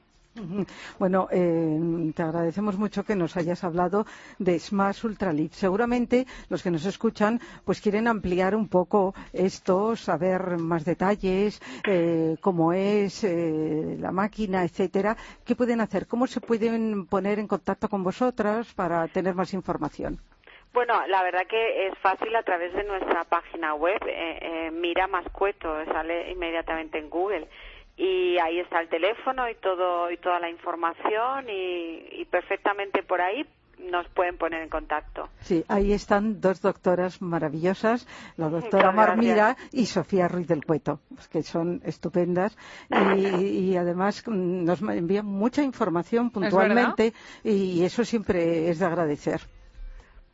Bueno, 0.98 1.28
eh, 1.30 2.12
te 2.14 2.22
agradecemos 2.22 2.76
mucho 2.76 3.04
que 3.04 3.16
nos 3.16 3.36
hayas 3.36 3.64
hablado 3.64 4.06
de 4.38 4.58
Smash 4.58 5.04
Ultralip. 5.04 5.52
Seguramente 5.52 6.26
los 6.48 6.62
que 6.62 6.70
nos 6.70 6.84
escuchan 6.84 7.40
pues 7.64 7.80
quieren 7.80 8.06
ampliar 8.06 8.54
un 8.54 8.68
poco 8.68 9.14
esto, 9.32 9.96
saber 9.96 10.58
más 10.58 10.84
detalles, 10.84 11.60
eh, 11.86 12.36
cómo 12.40 12.72
es 12.72 13.24
eh, 13.24 13.96
la 13.98 14.12
máquina, 14.12 14.64
etcétera. 14.64 15.16
¿Qué 15.44 15.54
pueden 15.56 15.80
hacer? 15.80 16.06
¿Cómo 16.06 16.26
se 16.26 16.40
pueden 16.40 17.06
poner 17.06 17.38
en 17.38 17.46
contacto 17.48 17.88
con 17.88 18.02
vosotras 18.04 18.72
para 18.74 19.08
tener 19.08 19.34
más 19.34 19.54
información? 19.54 20.18
Bueno, 20.72 21.06
la 21.06 21.22
verdad 21.22 21.46
que 21.48 21.86
es 21.86 21.98
fácil 22.00 22.36
a 22.36 22.42
través 22.42 22.74
de 22.74 22.84
nuestra 22.84 23.24
página 23.24 23.74
web. 23.74 23.98
Mira 24.72 25.06
Mascueto, 25.06 25.68
sale 25.86 26.30
inmediatamente 26.32 26.98
en 26.98 27.08
Google 27.08 27.48
y 27.96 28.38
ahí 28.38 28.60
está 28.60 28.80
el 28.80 28.88
teléfono 28.88 29.48
y 29.48 29.54
todo 29.54 30.10
y 30.10 30.18
toda 30.18 30.38
la 30.38 30.50
información 30.50 31.46
y, 31.48 32.24
perfectamente 32.26 33.02
por 33.02 33.20
ahí 33.20 33.46
nos 33.90 34.08
pueden 34.08 34.38
poner 34.38 34.62
en 34.62 34.70
contacto. 34.70 35.28
Sí, 35.40 35.62
ahí 35.68 35.92
están 35.92 36.40
dos 36.40 36.62
doctoras 36.62 37.20
maravillosas, 37.20 38.06
la 38.36 38.48
doctora 38.48 38.90
Marmira 38.90 39.56
y 39.70 39.84
Sofía 39.84 40.28
Ruiz 40.28 40.48
del 40.48 40.64
Cueto, 40.64 41.00
pues 41.14 41.28
que 41.28 41.42
son 41.42 41.82
estupendas 41.84 42.56
y, 43.16 43.76
además 43.76 44.24
mm, 44.26 44.64
nos 44.64 44.80
envían 44.80 45.26
mucha 45.26 45.62
información 45.62 46.30
puntualmente 46.30 47.12
y 47.44 47.84
eso 47.84 48.04
siempre 48.04 48.70
es 48.70 48.78
de 48.78 48.86
agradecer. 48.86 49.42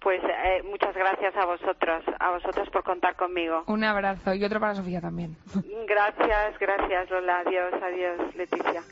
Pues 0.02 0.20
eh, 0.24 0.62
muchas 0.64 0.94
gracias 0.94 1.36
a 1.36 1.46
vosotros, 1.46 2.04
a 2.18 2.30
vosotros 2.30 2.68
por 2.70 2.82
contar 2.82 3.14
conmigo. 3.14 3.62
Un 3.68 3.84
abrazo 3.84 4.34
y 4.34 4.44
otro 4.44 4.58
para 4.58 4.74
Sofía 4.74 5.00
también. 5.00 5.36
Gracias, 5.86 6.58
gracias 6.58 7.10
Lola. 7.10 7.42
Adiós, 7.46 7.72
adiós 7.82 8.34
Leticia. 8.34 8.82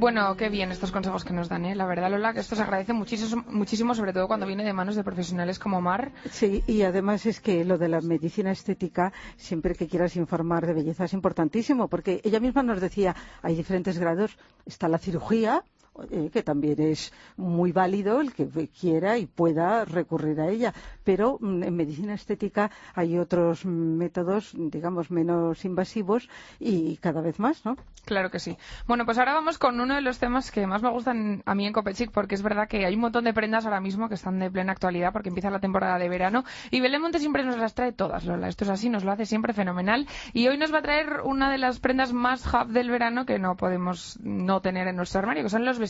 Bueno, 0.00 0.34
qué 0.34 0.48
bien 0.48 0.72
estos 0.72 0.92
consejos 0.92 1.26
que 1.26 1.34
nos 1.34 1.50
dan, 1.50 1.66
¿eh? 1.66 1.74
La 1.74 1.84
verdad, 1.84 2.10
Lola, 2.10 2.32
que 2.32 2.40
esto 2.40 2.56
se 2.56 2.62
agradece 2.62 2.94
muchísimo, 2.94 3.44
muchísimo, 3.48 3.94
sobre 3.94 4.14
todo 4.14 4.28
cuando 4.28 4.46
viene 4.46 4.64
de 4.64 4.72
manos 4.72 4.96
de 4.96 5.04
profesionales 5.04 5.58
como 5.58 5.82
Mar. 5.82 6.12
Sí, 6.30 6.64
y 6.66 6.80
además 6.84 7.26
es 7.26 7.38
que 7.42 7.66
lo 7.66 7.76
de 7.76 7.90
la 7.90 8.00
medicina 8.00 8.50
estética, 8.50 9.12
siempre 9.36 9.74
que 9.74 9.88
quieras 9.88 10.16
informar 10.16 10.66
de 10.66 10.72
belleza, 10.72 11.04
es 11.04 11.12
importantísimo, 11.12 11.88
porque 11.88 12.22
ella 12.24 12.40
misma 12.40 12.62
nos 12.62 12.80
decía, 12.80 13.14
hay 13.42 13.54
diferentes 13.54 13.98
grados. 13.98 14.38
Está 14.64 14.88
la 14.88 14.96
cirugía, 14.96 15.64
eh, 16.10 16.30
que 16.32 16.42
también 16.42 16.80
es 16.80 17.12
muy 17.36 17.72
válido 17.72 18.20
el 18.20 18.32
que 18.32 18.48
quiera 18.68 19.18
y 19.18 19.26
pueda 19.26 19.84
recurrir 19.84 20.40
a 20.40 20.48
ella. 20.48 20.74
Pero 21.04 21.38
mm, 21.40 21.62
en 21.62 21.76
medicina 21.76 22.14
estética 22.14 22.70
hay 22.94 23.18
otros 23.18 23.64
métodos, 23.64 24.52
digamos, 24.54 25.10
menos 25.10 25.64
invasivos 25.64 26.28
y 26.58 26.96
cada 26.98 27.20
vez 27.20 27.38
más, 27.38 27.64
¿no? 27.64 27.76
Claro 28.04 28.30
que 28.30 28.38
sí. 28.38 28.56
Bueno, 28.86 29.04
pues 29.04 29.18
ahora 29.18 29.34
vamos 29.34 29.58
con 29.58 29.78
uno 29.80 29.94
de 29.94 30.00
los 30.00 30.18
temas 30.18 30.50
que 30.50 30.66
más 30.66 30.82
me 30.82 30.90
gustan 30.90 31.42
a 31.44 31.54
mí 31.54 31.66
en 31.66 31.72
Copechic, 31.72 32.10
porque 32.10 32.34
es 32.34 32.42
verdad 32.42 32.66
que 32.66 32.86
hay 32.86 32.94
un 32.94 33.00
montón 33.02 33.24
de 33.24 33.34
prendas 33.34 33.66
ahora 33.66 33.80
mismo 33.80 34.08
que 34.08 34.14
están 34.14 34.38
de 34.38 34.50
plena 34.50 34.72
actualidad 34.72 35.12
porque 35.12 35.28
empieza 35.28 35.50
la 35.50 35.60
temporada 35.60 35.98
de 35.98 36.08
verano 36.08 36.44
y 36.70 36.80
Belén 36.80 37.02
Monte 37.02 37.18
siempre 37.18 37.44
nos 37.44 37.58
las 37.58 37.74
trae 37.74 37.92
todas, 37.92 38.24
Lola. 38.24 38.48
Esto 38.48 38.64
es 38.64 38.70
así, 38.70 38.88
nos 38.88 39.04
lo 39.04 39.12
hace 39.12 39.26
siempre 39.26 39.52
fenomenal 39.52 40.06
y 40.32 40.48
hoy 40.48 40.56
nos 40.56 40.72
va 40.72 40.78
a 40.78 40.82
traer 40.82 41.20
una 41.24 41.50
de 41.50 41.58
las 41.58 41.78
prendas 41.78 42.12
más 42.12 42.46
hub 42.46 42.68
del 42.68 42.90
verano 42.90 43.26
que 43.26 43.38
no 43.38 43.56
podemos 43.56 44.18
no 44.22 44.60
tener 44.60 44.88
en 44.88 44.96
nuestro 44.96 45.20
armario, 45.20 45.42
que 45.42 45.50
son 45.50 45.64
los 45.64 45.78
vestidos. 45.78 45.89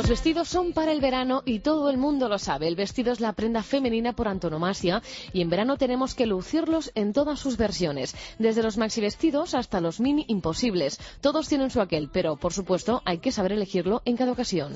Los 0.00 0.08
vestidos 0.08 0.48
son 0.48 0.72
para 0.72 0.92
el 0.92 1.00
verano 1.02 1.42
y 1.44 1.58
todo 1.58 1.90
el 1.90 1.98
mundo 1.98 2.30
lo 2.30 2.38
sabe. 2.38 2.66
El 2.66 2.74
vestido 2.74 3.12
es 3.12 3.20
la 3.20 3.34
prenda 3.34 3.62
femenina 3.62 4.14
por 4.14 4.28
antonomasia 4.28 5.02
y 5.34 5.42
en 5.42 5.50
verano 5.50 5.76
tenemos 5.76 6.14
que 6.14 6.24
lucirlos 6.24 6.90
en 6.94 7.12
todas 7.12 7.38
sus 7.38 7.58
versiones, 7.58 8.16
desde 8.38 8.62
los 8.62 8.78
maxi 8.78 9.02
vestidos 9.02 9.52
hasta 9.52 9.78
los 9.82 10.00
mini 10.00 10.24
imposibles. 10.28 10.98
Todos 11.20 11.48
tienen 11.48 11.68
su 11.68 11.82
aquel, 11.82 12.08
pero 12.10 12.38
por 12.38 12.54
supuesto 12.54 13.02
hay 13.04 13.18
que 13.18 13.30
saber 13.30 13.52
elegirlo 13.52 14.00
en 14.06 14.16
cada 14.16 14.32
ocasión. 14.32 14.72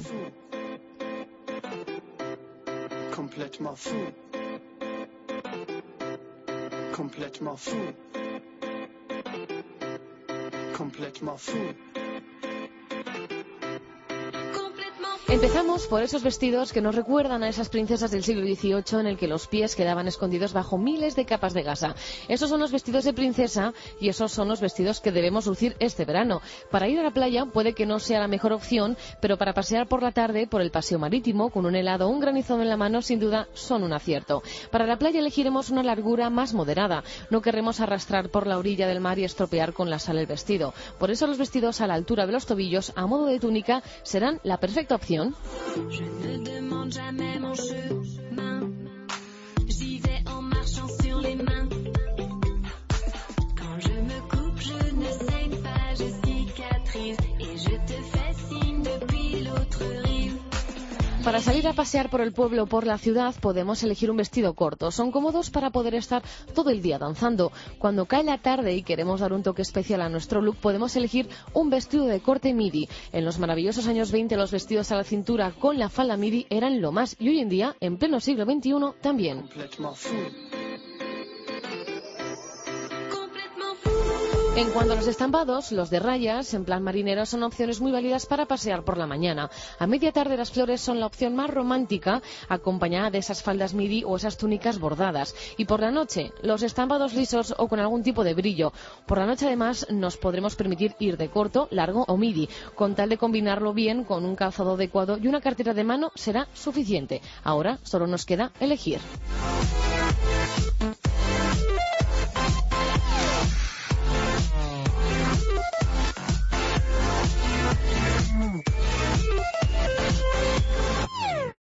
Empezamos 15.35 15.89
por 15.89 16.01
esos 16.01 16.23
vestidos 16.23 16.73
que 16.73 16.81
nos 16.81 16.95
recuerdan 16.95 17.43
a 17.43 17.49
esas 17.49 17.69
princesas 17.69 18.13
del 18.13 18.23
siglo 18.23 18.47
XVIII 18.47 19.01
en 19.01 19.09
el 19.09 19.19
que 19.19 19.27
los 19.27 19.49
pies 19.49 19.75
quedaban 19.75 20.07
escondidos 20.07 20.53
bajo 20.53 20.79
miles 20.79 21.17
de 21.17 21.25
capas 21.25 21.55
de 21.55 21.65
gasa. 21.65 21.97
Esos 22.29 22.49
son 22.49 22.61
los 22.61 22.71
vestidos 22.71 23.03
de 23.03 23.13
princesa 23.13 23.75
y 24.01 24.11
esos 24.11 24.31
son 24.31 24.47
los 24.47 24.61
vestidos 24.61 25.01
que 25.01 25.11
debemos 25.11 25.47
lucir 25.47 25.75
este 25.81 26.05
verano. 26.05 26.41
Para 26.71 26.87
ir 26.87 27.01
a 27.01 27.03
la 27.03 27.11
playa 27.11 27.47
puede 27.47 27.73
que 27.73 27.85
no 27.85 27.99
sea 27.99 28.21
la 28.21 28.29
mejor 28.29 28.53
opción, 28.53 28.97
pero 29.21 29.37
para 29.37 29.55
pasear 29.55 29.89
por 29.89 30.05
la 30.05 30.13
tarde 30.13 30.47
por 30.47 30.63
el 30.63 30.71
paseo 30.71 31.01
marítimo 31.01 31.51
con 31.51 31.67
un 31.67 31.75
helado 31.75 32.07
o 32.07 32.11
un 32.11 32.21
granizado 32.21 32.63
en 32.63 32.69
la 32.69 32.77
mano 32.77 33.03
sin 33.03 33.19
duda 33.19 33.49
son 33.55 33.83
un 33.83 33.93
acierto. 33.93 34.45
Para 34.71 34.87
la 34.87 35.01
playa 35.01 35.19
elegiremos 35.19 35.69
una 35.69 35.83
largura 35.83 36.31
más 36.31 36.55
moderada. 36.55 37.03
No 37.31 37.43
querremos 37.43 37.81
arrastrar 37.81 38.29
por 38.29 38.47
la 38.47 38.57
orilla 38.57 38.87
del 38.87 39.01
mar 39.01 39.19
y 39.19 39.25
estropear 39.25 39.73
con 39.73 39.91
la 39.91 39.99
sal 39.99 40.19
el 40.19 40.27
vestido. 40.27 40.75
Por 41.01 41.11
eso 41.11 41.27
los 41.27 41.39
vestidos 41.39 41.81
a 41.81 41.89
la 41.89 41.95
altura 41.95 42.25
de 42.25 42.33
los 42.33 42.47
tobillos 42.47 42.93
a 42.95 43.09
modo 43.09 43.27
de 43.27 43.41
túnica 43.41 43.83
serán 44.05 44.39
la 44.45 44.59
perfecta 44.59 44.95
opción 44.95 45.24
Je 45.91 46.03
ne 46.03 46.45
demande 46.45 46.93
jamais 46.93 47.39
mon 47.39 47.55
chemin. 47.55 48.61
J'y 49.69 49.99
vais 49.99 50.23
en 50.31 50.43
marchant 50.43 50.89
Para 61.25 61.41
salir 61.41 61.67
a 61.67 61.73
pasear 61.73 62.11
por 62.11 62.21
el 62.21 62.35
pueblo 62.35 62.65
o 62.65 62.67
por 62.67 62.87
la 62.87 62.99
ciudad 62.99 63.35
podemos 63.41 63.83
elegir 63.83 64.11
un 64.11 64.19
vestido 64.19 64.53
corto. 64.53 64.91
Son 64.91 65.11
cómodos 65.11 65.49
para 65.49 65.71
poder 65.71 65.95
estar 65.95 66.23
todo 66.55 66.69
el 66.69 66.83
día 66.83 66.99
danzando. 66.99 67.51
Cuando 67.79 68.05
cae 68.05 68.25
la 68.25 68.37
tarde 68.37 68.75
y 68.75 68.83
queremos 68.83 69.21
dar 69.21 69.33
un 69.33 69.43
toque 69.43 69.63
especial 69.63 70.03
a 70.03 70.11
nuestro 70.11 70.43
look, 70.43 70.57
podemos 70.57 70.95
elegir 70.97 71.31
un 71.55 71.71
vestido 71.71 72.05
de 72.05 72.21
corte 72.21 72.53
midi. 72.53 72.91
En 73.11 73.25
los 73.25 73.39
maravillosos 73.39 73.87
años 73.87 74.13
20 74.13 74.37
los 74.37 74.51
vestidos 74.51 74.93
a 74.93 74.97
la 74.97 75.05
cintura 75.05 75.53
con 75.53 75.79
la 75.79 75.89
falda 75.89 76.19
midi 76.19 76.47
eran 76.51 76.83
lo 76.83 76.93
más 76.93 77.17
y 77.19 77.31
hoy 77.31 77.41
en 77.41 77.49
día, 77.49 77.75
en 77.81 77.97
pleno 77.97 78.21
siglo 78.21 78.45
XXI, 78.45 78.75
también. 79.01 79.49
En 84.57 84.71
cuanto 84.71 84.93
a 84.93 84.97
los 84.97 85.09
estampados, 85.09 85.73
los 85.73 85.91
de 85.91 85.99
rayas, 85.99 86.55
en 86.55 86.65
plan 86.65 86.81
marinero, 86.81 87.27
son 87.27 87.43
opciones 87.43 87.81
muy 87.81 87.91
válidas 87.91 88.25
para 88.27 88.47
pasear 88.47 88.85
por 88.85 88.97
la 88.97 89.09
mañana. 89.09 89.51
A 89.81 89.89
media 89.89 90.13
tarde 90.13 90.37
las 90.37 90.53
flores 90.53 90.81
son 90.81 91.01
la 91.01 91.07
opción 91.07 91.35
más 91.35 91.51
romántica, 91.51 92.23
acompañada 92.49 93.11
de 93.11 93.19
esas 93.19 93.43
faldas 93.43 93.75
midi 93.75 94.05
o 94.05 94.17
esas 94.17 94.37
túnicas 94.37 94.79
bordadas. 94.79 95.35
Y 95.57 95.65
por 95.65 95.81
la 95.81 95.91
noche, 95.91 96.31
los 96.41 96.63
estampados 96.63 97.15
lisos 97.15 97.53
o 97.59 97.67
con 97.67 97.81
algún 97.81 98.05
tipo 98.05 98.23
de 98.23 98.35
brillo. 98.35 98.73
Por 99.07 99.19
la 99.19 99.27
noche, 99.27 99.47
además, 99.47 99.89
nos 99.91 100.17
podremos 100.17 100.55
permitir 100.55 100.95
ir 101.01 101.17
de 101.17 101.31
corto, 101.31 101.67
largo 101.73 102.05
o 102.07 102.17
midi. 102.17 102.49
Con 102.77 102.95
tal 102.95 103.09
de 103.09 103.19
combinarlo 103.19 103.73
bien 103.73 104.05
con 104.05 104.25
un 104.25 104.37
calzado 104.37 104.75
adecuado 104.75 105.19
y 105.21 105.27
una 105.27 105.41
cartera 105.41 105.75
de 105.75 105.83
mano 105.83 106.13
será 106.15 106.47
suficiente. 106.55 107.23
Ahora 107.43 107.81
solo 107.83 108.07
nos 108.07 108.25
queda 108.25 108.53
elegir. 108.61 109.01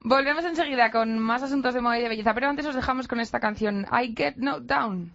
Volvemos 0.05 0.43
enseguida 0.43 0.91
con 0.91 1.17
más 1.17 1.43
asuntos 1.43 1.73
de 1.73 1.79
moda 1.79 1.97
y 1.97 2.01
de 2.01 2.09
belleza, 2.09 2.33
pero 2.33 2.49
antes 2.49 2.65
os 2.65 2.75
dejamos 2.75 3.07
con 3.07 3.21
esta 3.21 3.39
canción, 3.39 3.87
I 3.89 4.13
Get 4.15 4.35
No 4.35 4.59
Down. 4.59 5.13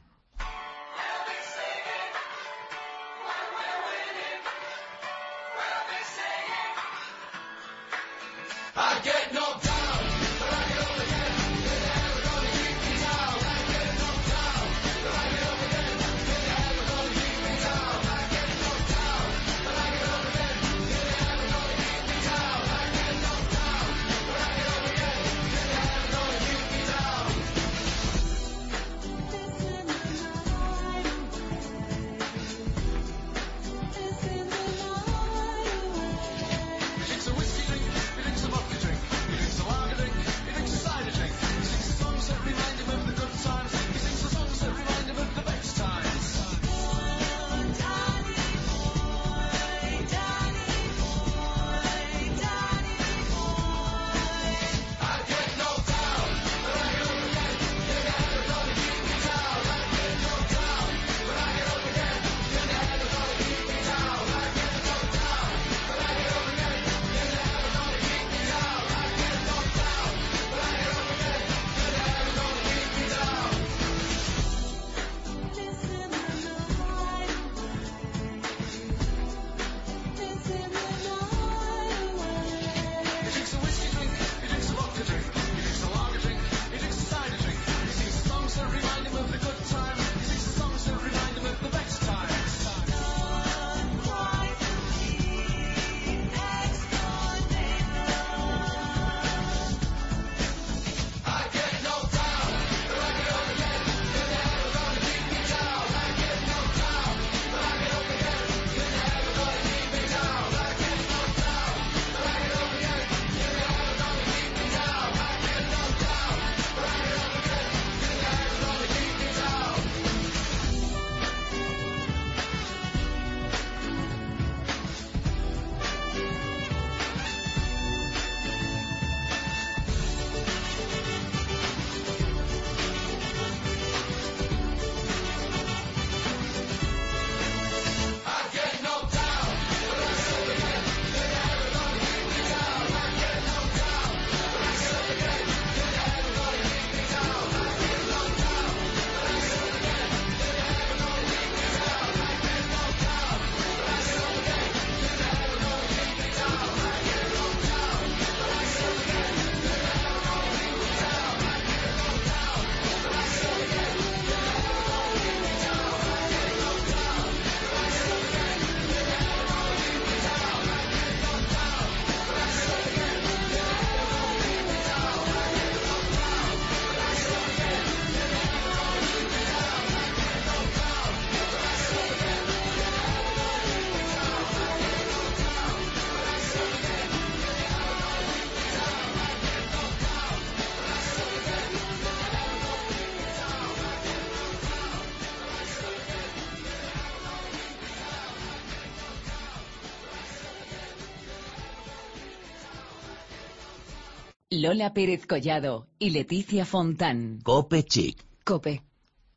Lola 204.68 204.92
Pérez 204.92 205.26
Collado 205.26 205.86
y 205.98 206.10
Leticia 206.10 206.66
Fontán. 206.66 207.40
Cope 207.42 207.84
Chic. 207.84 208.22
Cope. 208.44 208.82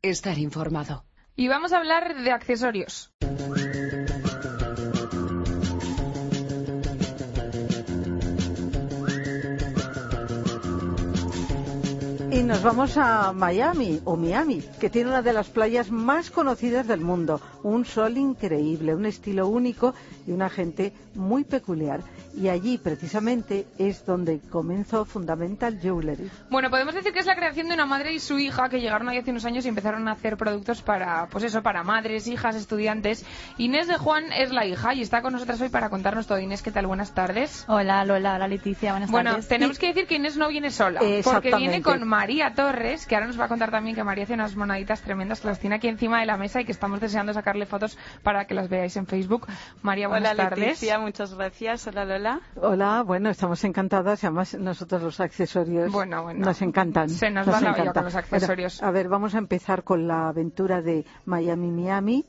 Estar 0.02 0.36
informado. 0.36 1.06
Y 1.36 1.48
vamos 1.48 1.72
a 1.72 1.78
hablar 1.78 2.22
de 2.22 2.30
accesorios. 2.30 3.10
Y 12.30 12.42
nos 12.42 12.62
vamos 12.62 12.98
a 12.98 13.32
Miami 13.32 14.02
o 14.04 14.16
Miami, 14.16 14.62
que 14.78 14.90
tiene 14.90 15.08
una 15.08 15.22
de 15.22 15.32
las 15.32 15.48
playas 15.48 15.90
más 15.90 16.30
conocidas 16.30 16.86
del 16.86 17.00
mundo. 17.00 17.40
Un 17.62 17.86
sol 17.86 18.18
increíble, 18.18 18.94
un 18.94 19.06
estilo 19.06 19.48
único 19.48 19.94
y 20.26 20.32
una 20.32 20.50
gente 20.50 20.92
muy 21.14 21.44
peculiar. 21.44 22.02
Y 22.34 22.48
allí 22.48 22.78
precisamente 22.78 23.66
es 23.78 24.06
donde 24.06 24.40
comenzó 24.50 25.04
Fundamental 25.04 25.78
Jewelry. 25.80 26.30
Bueno, 26.50 26.70
podemos 26.70 26.94
decir 26.94 27.12
que 27.12 27.18
es 27.18 27.26
la 27.26 27.36
creación 27.36 27.68
de 27.68 27.74
una 27.74 27.84
madre 27.84 28.12
y 28.14 28.20
su 28.20 28.38
hija 28.38 28.68
que 28.70 28.80
llegaron 28.80 29.08
ahí 29.08 29.18
hace 29.18 29.30
unos 29.30 29.44
años 29.44 29.66
y 29.66 29.68
empezaron 29.68 30.08
a 30.08 30.12
hacer 30.12 30.36
productos 30.36 30.80
para, 30.80 31.26
pues 31.26 31.44
eso, 31.44 31.62
para 31.62 31.82
madres, 31.82 32.26
hijas, 32.26 32.56
estudiantes. 32.56 33.26
Inés 33.58 33.86
de 33.86 33.98
Juan 33.98 34.32
es 34.32 34.50
la 34.50 34.64
hija 34.64 34.94
y 34.94 35.02
está 35.02 35.20
con 35.20 35.34
nosotras 35.34 35.60
hoy 35.60 35.68
para 35.68 35.90
contarnos 35.90 36.26
todo. 36.26 36.38
Inés, 36.38 36.62
¿qué 36.62 36.70
tal? 36.70 36.86
Buenas 36.86 37.14
tardes. 37.14 37.64
Hola, 37.68 38.04
Lola, 38.04 38.36
hola 38.36 38.48
Leticia, 38.48 38.92
buenas 38.92 39.10
Bueno, 39.10 39.32
tardes. 39.32 39.48
tenemos 39.48 39.78
que 39.78 39.88
decir 39.88 40.06
que 40.06 40.14
Inés 40.14 40.38
no 40.38 40.48
viene 40.48 40.70
sola, 40.70 41.00
porque 41.24 41.54
viene 41.54 41.82
con 41.82 42.08
María 42.08 42.54
Torres, 42.54 43.06
que 43.06 43.14
ahora 43.14 43.26
nos 43.26 43.38
va 43.38 43.44
a 43.44 43.48
contar 43.48 43.70
también 43.70 43.94
que 43.94 44.04
María 44.04 44.24
hace 44.24 44.34
unas 44.34 44.56
monaditas 44.56 45.02
tremendas 45.02 45.40
que 45.40 45.48
las 45.48 45.58
tiene 45.60 45.76
aquí 45.76 45.88
encima 45.88 46.20
de 46.20 46.26
la 46.26 46.38
mesa 46.38 46.60
y 46.62 46.64
que 46.64 46.72
estamos 46.72 46.98
deseando 47.00 47.34
sacarle 47.34 47.66
fotos 47.66 47.98
para 48.22 48.46
que 48.46 48.54
las 48.54 48.70
veáis 48.70 48.96
en 48.96 49.06
Facebook. 49.06 49.46
María, 49.82 50.08
buenas 50.08 50.32
Hola 50.32 50.44
tardes. 50.44 50.66
Leticia, 50.66 50.98
muchas 50.98 51.34
gracias. 51.34 51.86
Hola 51.86 52.06
Lola. 52.06 52.21
Hola, 52.56 53.02
bueno, 53.02 53.30
estamos 53.30 53.64
encantadas 53.64 54.22
y 54.22 54.26
además 54.26 54.54
nosotros 54.54 55.02
los 55.02 55.20
accesorios 55.20 55.90
Bueno, 55.90 56.22
bueno. 56.22 56.44
nos 56.44 56.62
encantan. 56.62 57.08
Se 57.08 57.30
nos 57.30 57.48
va 57.48 57.60
la 57.60 57.72
olla 57.72 57.92
con 57.92 58.04
los 58.04 58.14
accesorios. 58.14 58.78
Bueno, 58.78 58.88
a 58.88 58.92
ver, 58.92 59.08
vamos 59.08 59.34
a 59.34 59.38
empezar 59.38 59.82
con 59.82 60.06
la 60.06 60.28
aventura 60.28 60.82
de 60.82 61.04
Miami-Miami, 61.24 62.24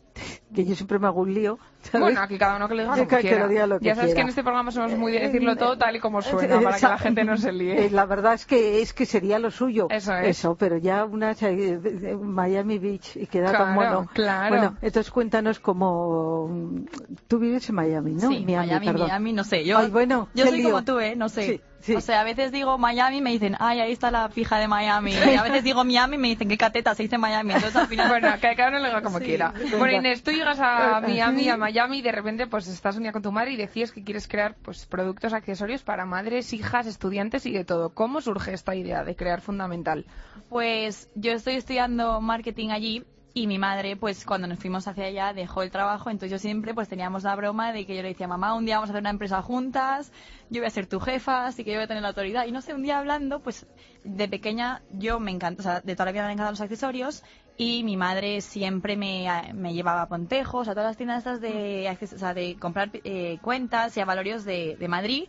que 0.53 0.65
yo 0.65 0.75
siempre 0.75 0.99
me 0.99 1.07
hago 1.07 1.21
un 1.21 1.33
lío. 1.33 1.57
¿sabes? 1.81 2.01
Bueno, 2.01 2.21
aquí 2.21 2.37
cada 2.37 2.55
uno 2.57 2.67
que 2.69 2.75
le 2.75 2.83
diga 2.83 2.95
Que 3.07 3.17
quiera. 3.17 3.67
lo 3.67 3.79
que 3.79 3.85
ya 3.85 3.95
sabes 3.95 4.09
que 4.11 4.13
quiera. 4.15 4.21
en 4.21 4.29
este 4.29 4.43
programa 4.43 4.71
somos 4.71 4.93
muy 4.97 5.11
de 5.11 5.19
decirlo 5.21 5.55
todo 5.55 5.77
tal 5.77 5.95
y 5.95 5.99
como 5.99 6.21
suena, 6.21 6.61
para 6.61 6.77
que 6.77 6.85
la 6.87 6.97
gente 6.97 7.23
no 7.23 7.35
se 7.37 7.49
Eh, 7.49 7.53
líe. 7.53 7.89
La 7.89 8.05
verdad 8.05 8.33
es 8.35 8.45
que 8.45 8.81
es 8.81 8.93
que 8.93 9.05
sería 9.05 9.39
lo 9.39 9.51
suyo. 9.51 9.87
Eso 9.89 10.13
es. 10.13 10.37
Eso, 10.37 10.55
pero 10.55 10.77
ya 10.77 11.03
una 11.05 11.31
eh, 11.31 11.79
eh, 11.83 12.15
Miami 12.21 12.77
Beach 12.79 13.17
y 13.17 13.25
queda 13.27 13.51
tan 13.51 13.73
Claro, 13.75 13.95
mono. 13.95 14.09
claro. 14.13 14.49
Bueno, 14.55 14.77
entonces 14.81 15.11
cuéntanos 15.11 15.59
cómo 15.59 16.47
mm, 16.47 16.85
tú 17.27 17.39
vives 17.39 17.67
en 17.69 17.75
Miami, 17.75 18.13
¿no? 18.13 18.29
Sí, 18.29 18.45
Miami, 18.45 18.85
perdón. 18.85 19.07
Miami, 19.07 19.33
no 19.33 19.43
sé. 19.43 19.65
Yo, 19.65 19.77
Ay, 19.79 19.89
bueno, 19.89 20.29
yo 20.35 20.45
soy 20.47 20.57
lío. 20.59 20.69
como 20.69 20.83
tú, 20.83 20.99
¿eh? 20.99 21.15
No 21.15 21.27
sé. 21.29 21.43
Sí, 21.43 21.61
sí. 21.83 21.95
O 21.95 22.01
sea, 22.01 22.21
a 22.21 22.23
veces 22.23 22.51
digo 22.51 22.77
Miami 22.79 23.17
y 23.17 23.21
me 23.21 23.29
dicen, 23.29 23.55
ay, 23.59 23.79
ahí 23.79 23.91
está 23.91 24.09
la 24.09 24.27
fija 24.29 24.57
de 24.57 24.67
Miami. 24.67 25.13
Y 25.13 25.35
a 25.35 25.43
veces 25.43 25.63
digo 25.63 25.83
Miami 25.83 26.15
y 26.15 26.19
me 26.19 26.27
dicen, 26.29 26.49
qué 26.49 26.57
cateta, 26.57 26.95
se 26.95 27.03
dice 27.03 27.17
Miami. 27.19 27.53
Entonces 27.53 27.75
al 27.79 27.87
final... 27.87 28.07
Bueno, 28.09 28.31
que 28.41 28.55
cada 28.55 28.69
uno 28.69 28.79
lo 28.79 28.85
haga 28.87 29.01
como 29.03 29.19
Sí. 29.19 29.25
quiera. 29.25 29.53
Bueno, 29.77 29.97
Inés, 29.97 30.23
tú 30.23 30.31
llegas 30.31 30.59
a 30.59 30.99
Miami, 31.01 31.49
a 31.49 31.57
Miami, 31.57 31.99
y 31.99 32.01
de 32.01 32.11
repente 32.11 32.47
pues 32.47 32.67
estás 32.67 32.97
unida 32.97 33.11
con 33.11 33.21
tu 33.21 33.31
madre 33.31 33.51
y 33.51 33.57
decides 33.57 33.91
que 33.91 34.03
quieres 34.03 34.27
crear 34.27 34.55
pues 34.61 34.85
productos, 34.87 35.33
accesorios 35.33 35.83
para 35.83 36.05
madres, 36.05 36.51
hijas, 36.53 36.87
estudiantes 36.87 37.45
y 37.45 37.51
de 37.51 37.63
todo. 37.65 37.89
¿Cómo 37.93 38.21
surge 38.21 38.53
esta 38.53 38.73
idea 38.75 39.03
de 39.03 39.15
crear 39.15 39.41
Fundamental? 39.41 40.05
Pues 40.49 41.09
yo 41.15 41.31
estoy 41.33 41.55
estudiando 41.55 42.21
marketing 42.21 42.69
allí 42.69 43.03
y 43.35 43.47
mi 43.47 43.57
madre, 43.57 43.95
pues 43.95 44.25
cuando 44.25 44.47
nos 44.47 44.59
fuimos 44.59 44.87
hacia 44.87 45.05
allá, 45.05 45.33
dejó 45.33 45.63
el 45.63 45.71
trabajo. 45.71 46.09
Entonces 46.11 46.31
yo 46.31 46.37
siempre 46.37 46.73
pues 46.75 46.87
teníamos 46.87 47.23
la 47.23 47.35
broma 47.35 47.71
de 47.71 47.85
que 47.87 47.95
yo 47.95 48.03
le 48.03 48.09
decía, 48.09 48.27
mamá, 48.27 48.53
un 48.53 48.65
día 48.65 48.75
vamos 48.75 48.89
a 48.89 48.93
hacer 48.93 49.01
una 49.01 49.09
empresa 49.09 49.41
juntas, 49.41 50.11
yo 50.49 50.61
voy 50.61 50.67
a 50.67 50.69
ser 50.69 50.85
tu 50.85 50.99
jefa, 50.99 51.47
así 51.47 51.63
que 51.63 51.71
yo 51.71 51.77
voy 51.77 51.85
a 51.85 51.87
tener 51.87 52.03
la 52.03 52.09
autoridad. 52.09 52.45
Y 52.45 52.51
no 52.51 52.61
sé, 52.61 52.75
un 52.75 52.83
día 52.83 52.99
hablando, 52.99 53.39
pues 53.41 53.65
de 54.03 54.27
pequeña 54.27 54.83
yo 54.91 55.19
me 55.19 55.31
encanta, 55.31 55.61
o 55.61 55.63
sea, 55.63 55.81
de 55.81 55.95
toda 55.95 56.05
la 56.05 56.11
vida 56.11 56.21
me 56.21 56.25
han 56.27 56.31
encantado 56.33 56.51
los 56.51 56.61
accesorios 56.61 57.23
y 57.57 57.83
mi 57.83 57.97
madre 57.97 58.41
siempre 58.41 58.97
me, 58.97 59.27
me 59.55 59.73
llevaba 59.73 60.03
a 60.03 60.07
Pontejos, 60.07 60.67
a 60.67 60.71
todas 60.73 60.89
las 60.89 60.97
tiendas 60.97 61.19
estas 61.19 61.41
de, 61.41 61.87
acces- 61.89 62.13
o 62.13 62.19
sea, 62.19 62.33
de 62.35 62.57
comprar 62.59 62.91
eh, 63.03 63.39
cuentas 63.41 63.97
y 63.97 63.99
a 64.01 64.05
valorios 64.05 64.43
de, 64.45 64.75
de 64.79 64.87
Madrid. 64.87 65.23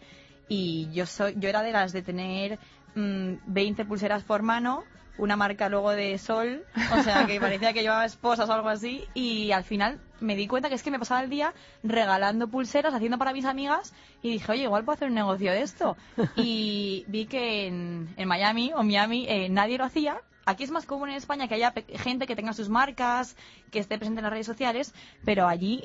Y 0.48 0.90
yo 0.92 1.06
soy, 1.06 1.34
yo 1.38 1.48
era 1.48 1.62
de 1.62 1.72
las 1.72 1.92
de 1.92 2.02
tener 2.02 2.58
mm, 2.94 3.34
20 3.46 3.84
pulseras 3.86 4.24
por 4.24 4.42
mano, 4.42 4.84
una 5.16 5.36
marca 5.36 5.68
luego 5.68 5.90
de 5.90 6.18
sol, 6.18 6.64
o 6.92 7.02
sea 7.02 7.26
que 7.26 7.40
parecía 7.40 7.72
que 7.72 7.82
llevaba 7.82 8.04
esposas 8.04 8.48
o 8.48 8.52
algo 8.52 8.68
así, 8.68 9.04
y 9.14 9.52
al 9.52 9.64
final 9.64 10.00
me 10.20 10.36
di 10.36 10.46
cuenta 10.46 10.68
que 10.68 10.74
es 10.74 10.82
que 10.82 10.90
me 10.90 10.98
pasaba 10.98 11.22
el 11.22 11.30
día 11.30 11.54
regalando 11.82 12.48
pulseras, 12.48 12.94
haciendo 12.94 13.18
para 13.18 13.32
mis 13.32 13.44
amigas, 13.44 13.94
y 14.22 14.30
dije, 14.30 14.50
oye, 14.50 14.62
igual 14.64 14.84
puedo 14.84 14.96
hacer 14.96 15.08
un 15.08 15.14
negocio 15.14 15.52
de 15.52 15.62
esto. 15.62 15.96
Y 16.36 17.04
vi 17.08 17.26
que 17.26 17.66
en, 17.66 18.12
en 18.16 18.28
Miami 18.28 18.72
o 18.74 18.82
Miami 18.82 19.26
eh, 19.28 19.48
nadie 19.48 19.78
lo 19.78 19.84
hacía. 19.84 20.20
Aquí 20.46 20.64
es 20.64 20.70
más 20.70 20.84
común 20.84 21.08
en 21.10 21.16
España 21.16 21.48
que 21.48 21.54
haya 21.54 21.72
gente 21.94 22.26
que 22.26 22.36
tenga 22.36 22.52
sus 22.52 22.68
marcas, 22.68 23.36
que 23.70 23.78
esté 23.78 23.96
presente 23.98 24.20
en 24.20 24.24
las 24.24 24.32
redes 24.32 24.46
sociales, 24.46 24.94
pero 25.24 25.46
allí 25.46 25.84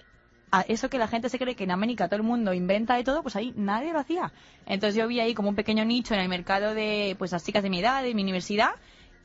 a 0.51 0.61
eso 0.61 0.89
que 0.89 0.97
la 0.97 1.07
gente 1.07 1.29
se 1.29 1.37
cree 1.37 1.55
que 1.55 1.63
en 1.63 1.71
América 1.71 2.07
todo 2.07 2.17
el 2.17 2.23
mundo 2.23 2.53
inventa 2.53 2.95
de 2.95 3.03
todo, 3.03 3.21
pues 3.21 3.35
ahí 3.35 3.53
nadie 3.55 3.93
lo 3.93 3.99
hacía. 3.99 4.31
Entonces 4.65 4.95
yo 4.95 5.07
vi 5.07 5.19
ahí 5.19 5.33
como 5.33 5.49
un 5.49 5.55
pequeño 5.55 5.85
nicho 5.85 6.13
en 6.13 6.21
el 6.21 6.29
mercado 6.29 6.73
de 6.73 7.15
pues 7.17 7.31
las 7.31 7.43
chicas 7.45 7.63
de 7.63 7.69
mi 7.69 7.79
edad, 7.79 8.03
de 8.03 8.13
mi 8.13 8.23
universidad, 8.23 8.71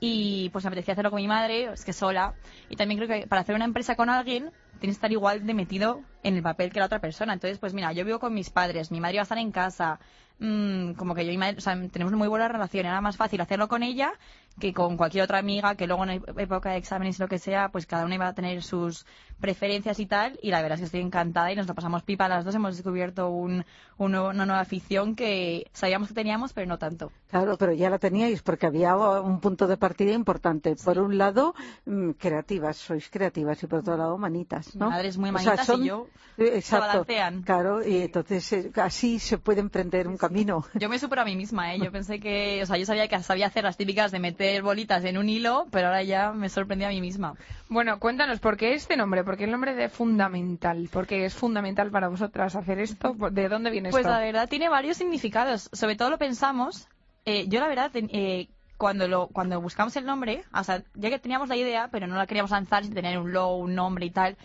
y 0.04 0.50
pues 0.50 0.64
me 0.64 0.68
apetecía 0.68 0.92
hacerlo 0.92 1.10
con 1.10 1.20
mi 1.20 1.28
madre, 1.28 1.72
es 1.72 1.84
que 1.84 1.94
sola. 1.94 2.34
Y 2.68 2.76
también 2.76 2.98
creo 2.98 3.08
que 3.08 3.26
para 3.26 3.40
hacer 3.40 3.54
una 3.54 3.64
empresa 3.64 3.96
con 3.96 4.10
alguien 4.10 4.50
tienes 4.78 4.96
que 4.96 4.98
estar 4.98 5.12
igual 5.12 5.46
de 5.46 5.54
metido 5.54 6.02
en 6.24 6.34
el 6.36 6.42
papel 6.42 6.72
que 6.72 6.80
la 6.80 6.86
otra 6.86 6.98
persona. 7.00 7.32
Entonces, 7.34 7.58
pues 7.60 7.72
mira, 7.74 7.92
yo 7.92 8.04
vivo 8.04 8.18
con 8.18 8.34
mis 8.34 8.50
padres, 8.50 8.90
mi 8.90 9.00
madre 9.00 9.18
va 9.18 9.22
a 9.22 9.24
estar 9.24 9.38
en 9.38 9.52
casa, 9.52 10.00
mm, 10.40 10.94
como 10.94 11.14
que 11.14 11.24
yo 11.24 11.30
y 11.30 11.34
mi 11.34 11.38
madre, 11.38 11.58
o 11.58 11.60
sea, 11.60 11.74
tenemos 11.90 12.12
muy 12.14 12.26
buena 12.28 12.48
relación, 12.48 12.86
era 12.86 13.00
más 13.00 13.16
fácil 13.16 13.40
hacerlo 13.40 13.68
con 13.68 13.82
ella 13.84 14.12
que 14.58 14.72
con 14.72 14.96
cualquier 14.96 15.24
otra 15.24 15.38
amiga 15.38 15.74
que 15.74 15.86
luego 15.88 16.04
en 16.04 16.22
época 16.38 16.70
de 16.70 16.76
exámenes 16.76 17.18
y 17.18 17.22
lo 17.22 17.28
que 17.28 17.38
sea, 17.40 17.70
pues 17.70 17.86
cada 17.86 18.04
una 18.04 18.14
iba 18.14 18.28
a 18.28 18.34
tener 18.34 18.62
sus 18.62 19.04
preferencias 19.40 19.98
y 19.98 20.06
tal, 20.06 20.38
y 20.42 20.50
la 20.50 20.62
verdad 20.62 20.76
es 20.76 20.80
que 20.82 20.84
estoy 20.86 21.00
encantada 21.00 21.50
y 21.52 21.56
nos 21.56 21.66
lo 21.66 21.74
pasamos 21.74 22.02
pipa 22.04 22.28
las 22.28 22.44
dos, 22.44 22.54
hemos 22.54 22.76
descubierto 22.76 23.30
un, 23.30 23.64
un 23.98 24.12
nuevo- 24.12 24.28
una 24.30 24.46
nueva 24.46 24.60
afición 24.60 25.16
que 25.16 25.66
sabíamos 25.72 26.08
que 26.08 26.14
teníamos, 26.14 26.52
pero 26.52 26.68
no 26.68 26.78
tanto. 26.78 27.10
Claro, 27.30 27.56
pero 27.58 27.72
ya 27.72 27.90
la 27.90 27.98
teníais 27.98 28.42
porque 28.42 28.66
había 28.66 28.96
un 28.96 29.40
punto 29.40 29.66
de 29.66 29.76
partida 29.76 30.12
importante. 30.12 30.76
Por 30.76 30.98
un 31.00 31.18
lado, 31.18 31.54
mm, 31.86 32.10
creativas, 32.12 32.76
sois 32.76 33.10
creativas 33.10 33.60
y 33.62 33.66
por 33.66 33.80
otro 33.80 33.96
lado, 33.96 34.16
manitas, 34.18 34.76
¿no? 34.76 34.86
Mi 34.86 34.92
madre 34.92 35.08
es 35.08 35.18
muy 35.18 35.30
O 35.30 35.38
sea, 35.38 35.44
manitas 35.56 35.68
y 35.68 35.72
son- 35.72 35.84
yo- 35.84 36.06
eh, 36.36 36.46
se 36.46 36.56
Exacto. 36.58 36.86
balancean. 36.88 37.42
Claro, 37.42 37.86
y 37.86 38.02
entonces 38.02 38.52
eh, 38.52 38.70
así 38.76 39.18
se 39.18 39.38
puede 39.38 39.60
emprender 39.60 40.08
un 40.08 40.16
camino. 40.16 40.64
Yo 40.74 40.88
me 40.88 40.98
supero 40.98 41.22
a 41.22 41.24
mí 41.24 41.36
misma, 41.36 41.74
¿eh? 41.74 41.78
Yo 41.80 41.92
pensé 41.92 42.18
que, 42.20 42.60
o 42.62 42.66
sea, 42.66 42.76
yo 42.76 42.86
sabía 42.86 43.06
que 43.08 43.22
sabía 43.22 43.46
hacer 43.46 43.64
las 43.64 43.76
típicas 43.76 44.10
de 44.12 44.18
meter 44.18 44.62
bolitas 44.62 45.04
en 45.04 45.18
un 45.18 45.28
hilo, 45.28 45.66
pero 45.70 45.86
ahora 45.88 46.02
ya 46.02 46.32
me 46.32 46.48
sorprendí 46.48 46.84
a 46.84 46.88
mí 46.88 47.00
misma. 47.00 47.34
Bueno, 47.68 47.98
cuéntanos, 48.00 48.40
¿por 48.40 48.56
qué 48.56 48.74
este 48.74 48.96
nombre? 48.96 49.22
¿Por 49.24 49.36
qué 49.36 49.44
el 49.44 49.50
nombre 49.52 49.74
de 49.74 49.88
Fundamental? 49.88 50.88
¿Por 50.92 51.06
qué 51.06 51.24
es 51.24 51.34
fundamental 51.34 51.90
para 51.90 52.08
vosotras 52.08 52.54
hacer 52.56 52.78
esto? 52.78 53.14
¿De 53.30 53.48
dónde 53.48 53.70
viene 53.70 53.90
Pues 53.90 54.00
esto? 54.04 54.12
la 54.12 54.20
verdad 54.20 54.48
tiene 54.48 54.68
varios 54.68 54.96
significados. 54.96 55.68
Sobre 55.72 55.96
todo 55.96 56.10
lo 56.10 56.18
pensamos. 56.18 56.88
eh, 57.24 57.46
yo 57.48 57.60
la 57.60 57.68
verdad, 57.68 57.90
eh, 57.94 58.48
cuando 58.76 59.06
lo 59.08 59.28
cuando 59.28 59.60
buscamos 59.60 59.94
el 59.96 60.04
nombre, 60.04 60.44
o 60.52 60.64
sea, 60.64 60.82
ya 60.94 61.08
que 61.10 61.18
teníamos 61.18 61.48
la 61.48 61.56
idea, 61.56 61.88
pero 61.92 62.06
no 62.06 62.16
la 62.16 62.26
queríamos 62.26 62.50
lanzar 62.50 62.84
sin 62.84 62.92
tener 62.92 63.18
un 63.18 63.32
logo, 63.32 63.56
un 63.58 63.74
nombre 63.74 64.06
y 64.06 64.10
tal. 64.10 64.36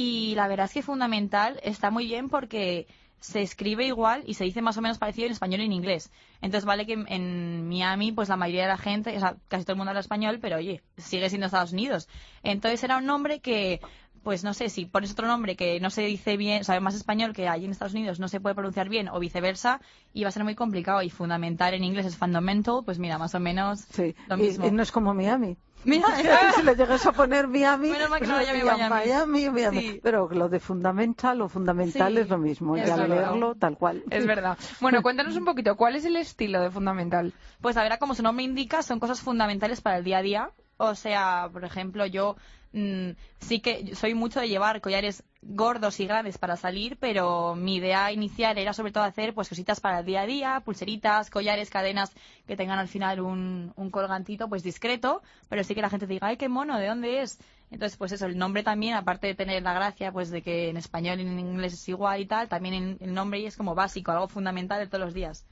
Y 0.00 0.36
la 0.36 0.46
verdad 0.46 0.66
es 0.66 0.72
que 0.74 0.82
fundamental 0.82 1.58
está 1.64 1.90
muy 1.90 2.06
bien 2.06 2.28
porque 2.28 2.86
se 3.18 3.42
escribe 3.42 3.84
igual 3.84 4.22
y 4.28 4.34
se 4.34 4.44
dice 4.44 4.62
más 4.62 4.76
o 4.76 4.80
menos 4.80 4.96
parecido 4.96 5.26
en 5.26 5.32
español 5.32 5.60
y 5.60 5.64
en 5.64 5.72
inglés. 5.72 6.12
Entonces 6.40 6.64
vale 6.64 6.86
que 6.86 6.92
en, 6.92 7.68
Miami 7.68 8.12
pues 8.12 8.28
la 8.28 8.36
mayoría 8.36 8.62
de 8.62 8.68
la 8.68 8.78
gente, 8.78 9.16
o 9.16 9.18
sea, 9.18 9.34
casi 9.48 9.64
todo 9.64 9.72
el 9.72 9.78
mundo 9.78 9.90
habla 9.90 9.98
español, 10.00 10.38
pero 10.40 10.58
oye, 10.58 10.82
sigue 10.98 11.28
siendo 11.28 11.46
Estados 11.46 11.72
Unidos. 11.72 12.08
Entonces 12.44 12.84
era 12.84 12.96
un 12.98 13.06
nombre 13.06 13.40
que 13.40 13.80
pues 14.22 14.44
no 14.44 14.54
sé, 14.54 14.68
si 14.68 14.84
pones 14.84 15.10
otro 15.10 15.26
nombre 15.26 15.56
que 15.56 15.80
no 15.80 15.90
se 15.90 16.02
dice 16.02 16.36
bien, 16.36 16.62
sabe 16.62 16.78
más 16.78 16.94
español 16.94 17.32
que 17.32 17.48
allí 17.48 17.64
en 17.64 17.72
Estados 17.72 17.94
Unidos 17.94 18.20
no 18.20 18.28
se 18.28 18.38
puede 18.40 18.54
pronunciar 18.54 18.88
bien 18.88 19.08
o 19.08 19.18
viceversa, 19.18 19.80
iba 20.14 20.28
a 20.28 20.32
ser 20.32 20.44
muy 20.44 20.54
complicado 20.54 21.02
y 21.02 21.10
fundamental 21.10 21.74
en 21.74 21.82
inglés 21.82 22.06
es 22.06 22.16
fundamental, 22.16 22.82
pues 22.84 23.00
mira, 23.00 23.18
más 23.18 23.34
o 23.34 23.40
menos 23.40 23.80
Sí. 23.90 24.14
lo 24.28 24.36
Y- 24.36 24.42
mismo. 24.42 24.66
y 24.66 24.70
no 24.70 24.82
es 24.82 24.92
como 24.92 25.12
Miami. 25.12 25.56
Mira, 25.84 26.06
si 26.56 26.62
le 26.62 26.74
llegas 26.74 27.06
a 27.06 27.12
poner 27.12 27.46
Miami, 27.48 27.88
pues 27.88 28.00
no 28.00 28.08
lo 28.08 28.44
Miami. 28.44 28.88
Miami, 28.88 29.50
Miami. 29.50 29.80
Sí. 29.80 30.00
Pero 30.02 30.28
lo 30.30 30.48
de 30.48 30.60
fundamental 30.60 31.40
o 31.40 31.48
fundamental 31.48 32.12
Sí, 32.14 32.18
es 32.20 32.28
lo 32.28 32.38
mismo. 32.38 32.76
es 32.76 32.88
y 32.88 32.90
al 32.90 33.00
verdad. 33.00 33.16
leerlo, 33.16 33.54
tal 33.54 33.76
cual. 33.78 34.02
Es 34.10 34.26
verdad. 34.26 34.58
Bueno, 34.80 35.02
cuéntanos 35.02 35.36
un 35.36 35.44
poquito, 35.44 35.76
¿cuál 35.76 35.96
es 35.96 36.04
el 36.04 36.16
estilo 36.16 36.60
de 36.60 36.70
Fundamental? 36.70 37.32
Pues 37.60 37.76
la 37.76 37.82
verdad, 37.82 37.98
como 37.98 38.14
su 38.14 38.22
nombre 38.22 38.44
indica, 38.44 38.82
son 38.82 38.98
cosas 39.00 39.20
fundamentales 39.20 39.80
para 39.80 39.98
el 39.98 40.04
día 40.04 40.18
a 40.18 40.22
día. 40.22 40.50
O 40.76 40.94
sea, 40.94 41.48
por 41.52 41.64
ejemplo, 41.64 42.06
yo 42.06 42.36
mm, 42.72 43.10
sí 43.40 43.60
que 43.60 43.94
soy 43.94 44.14
mucho 44.14 44.40
de 44.40 44.48
llevar 44.48 44.80
collares 44.80 45.22
gordos 45.42 46.00
y 46.00 46.06
grandes 46.06 46.36
para 46.38 46.56
salir, 46.56 46.96
pero 46.98 47.54
mi 47.54 47.76
idea 47.76 48.10
inicial 48.12 48.58
era 48.58 48.72
sobre 48.72 48.92
todo 48.92 49.04
hacer 49.04 49.34
pues 49.34 49.48
cositas 49.48 49.80
para 49.80 50.00
el 50.00 50.06
día 50.06 50.22
a 50.22 50.26
día, 50.26 50.60
pulseritas, 50.64 51.30
collares, 51.30 51.70
cadenas 51.70 52.12
que 52.46 52.56
tengan 52.56 52.78
al 52.78 52.88
final 52.88 53.20
un, 53.20 53.72
un 53.76 53.90
colgantito 53.90 54.48
pues 54.48 54.62
discreto, 54.62 55.22
pero 55.48 55.62
sí 55.64 55.74
que 55.74 55.82
la 55.82 55.90
gente 55.90 56.06
diga, 56.06 56.26
ay, 56.26 56.36
qué 56.36 56.48
mono, 56.48 56.76
¿de 56.78 56.88
dónde 56.88 57.22
es? 57.22 57.38
Entonces, 57.70 57.96
pues 57.98 58.12
eso, 58.12 58.26
el 58.26 58.36
nombre 58.38 58.62
también, 58.62 58.94
aparte 58.94 59.26
de 59.26 59.34
tener 59.34 59.62
la 59.62 59.74
gracia 59.74 60.10
pues 60.10 60.30
de 60.30 60.42
que 60.42 60.70
en 60.70 60.76
español 60.78 61.20
y 61.20 61.22
en 61.22 61.38
inglés 61.38 61.74
es 61.74 61.88
igual 61.88 62.20
y 62.20 62.26
tal, 62.26 62.48
también 62.48 62.74
en- 62.74 62.96
el 63.00 63.14
nombre 63.14 63.44
es 63.46 63.56
como 63.56 63.74
básico, 63.74 64.10
algo 64.10 64.26
fundamental 64.28 64.78
de 64.80 64.86
todos 64.86 65.04
los 65.04 65.14
días. 65.14 65.46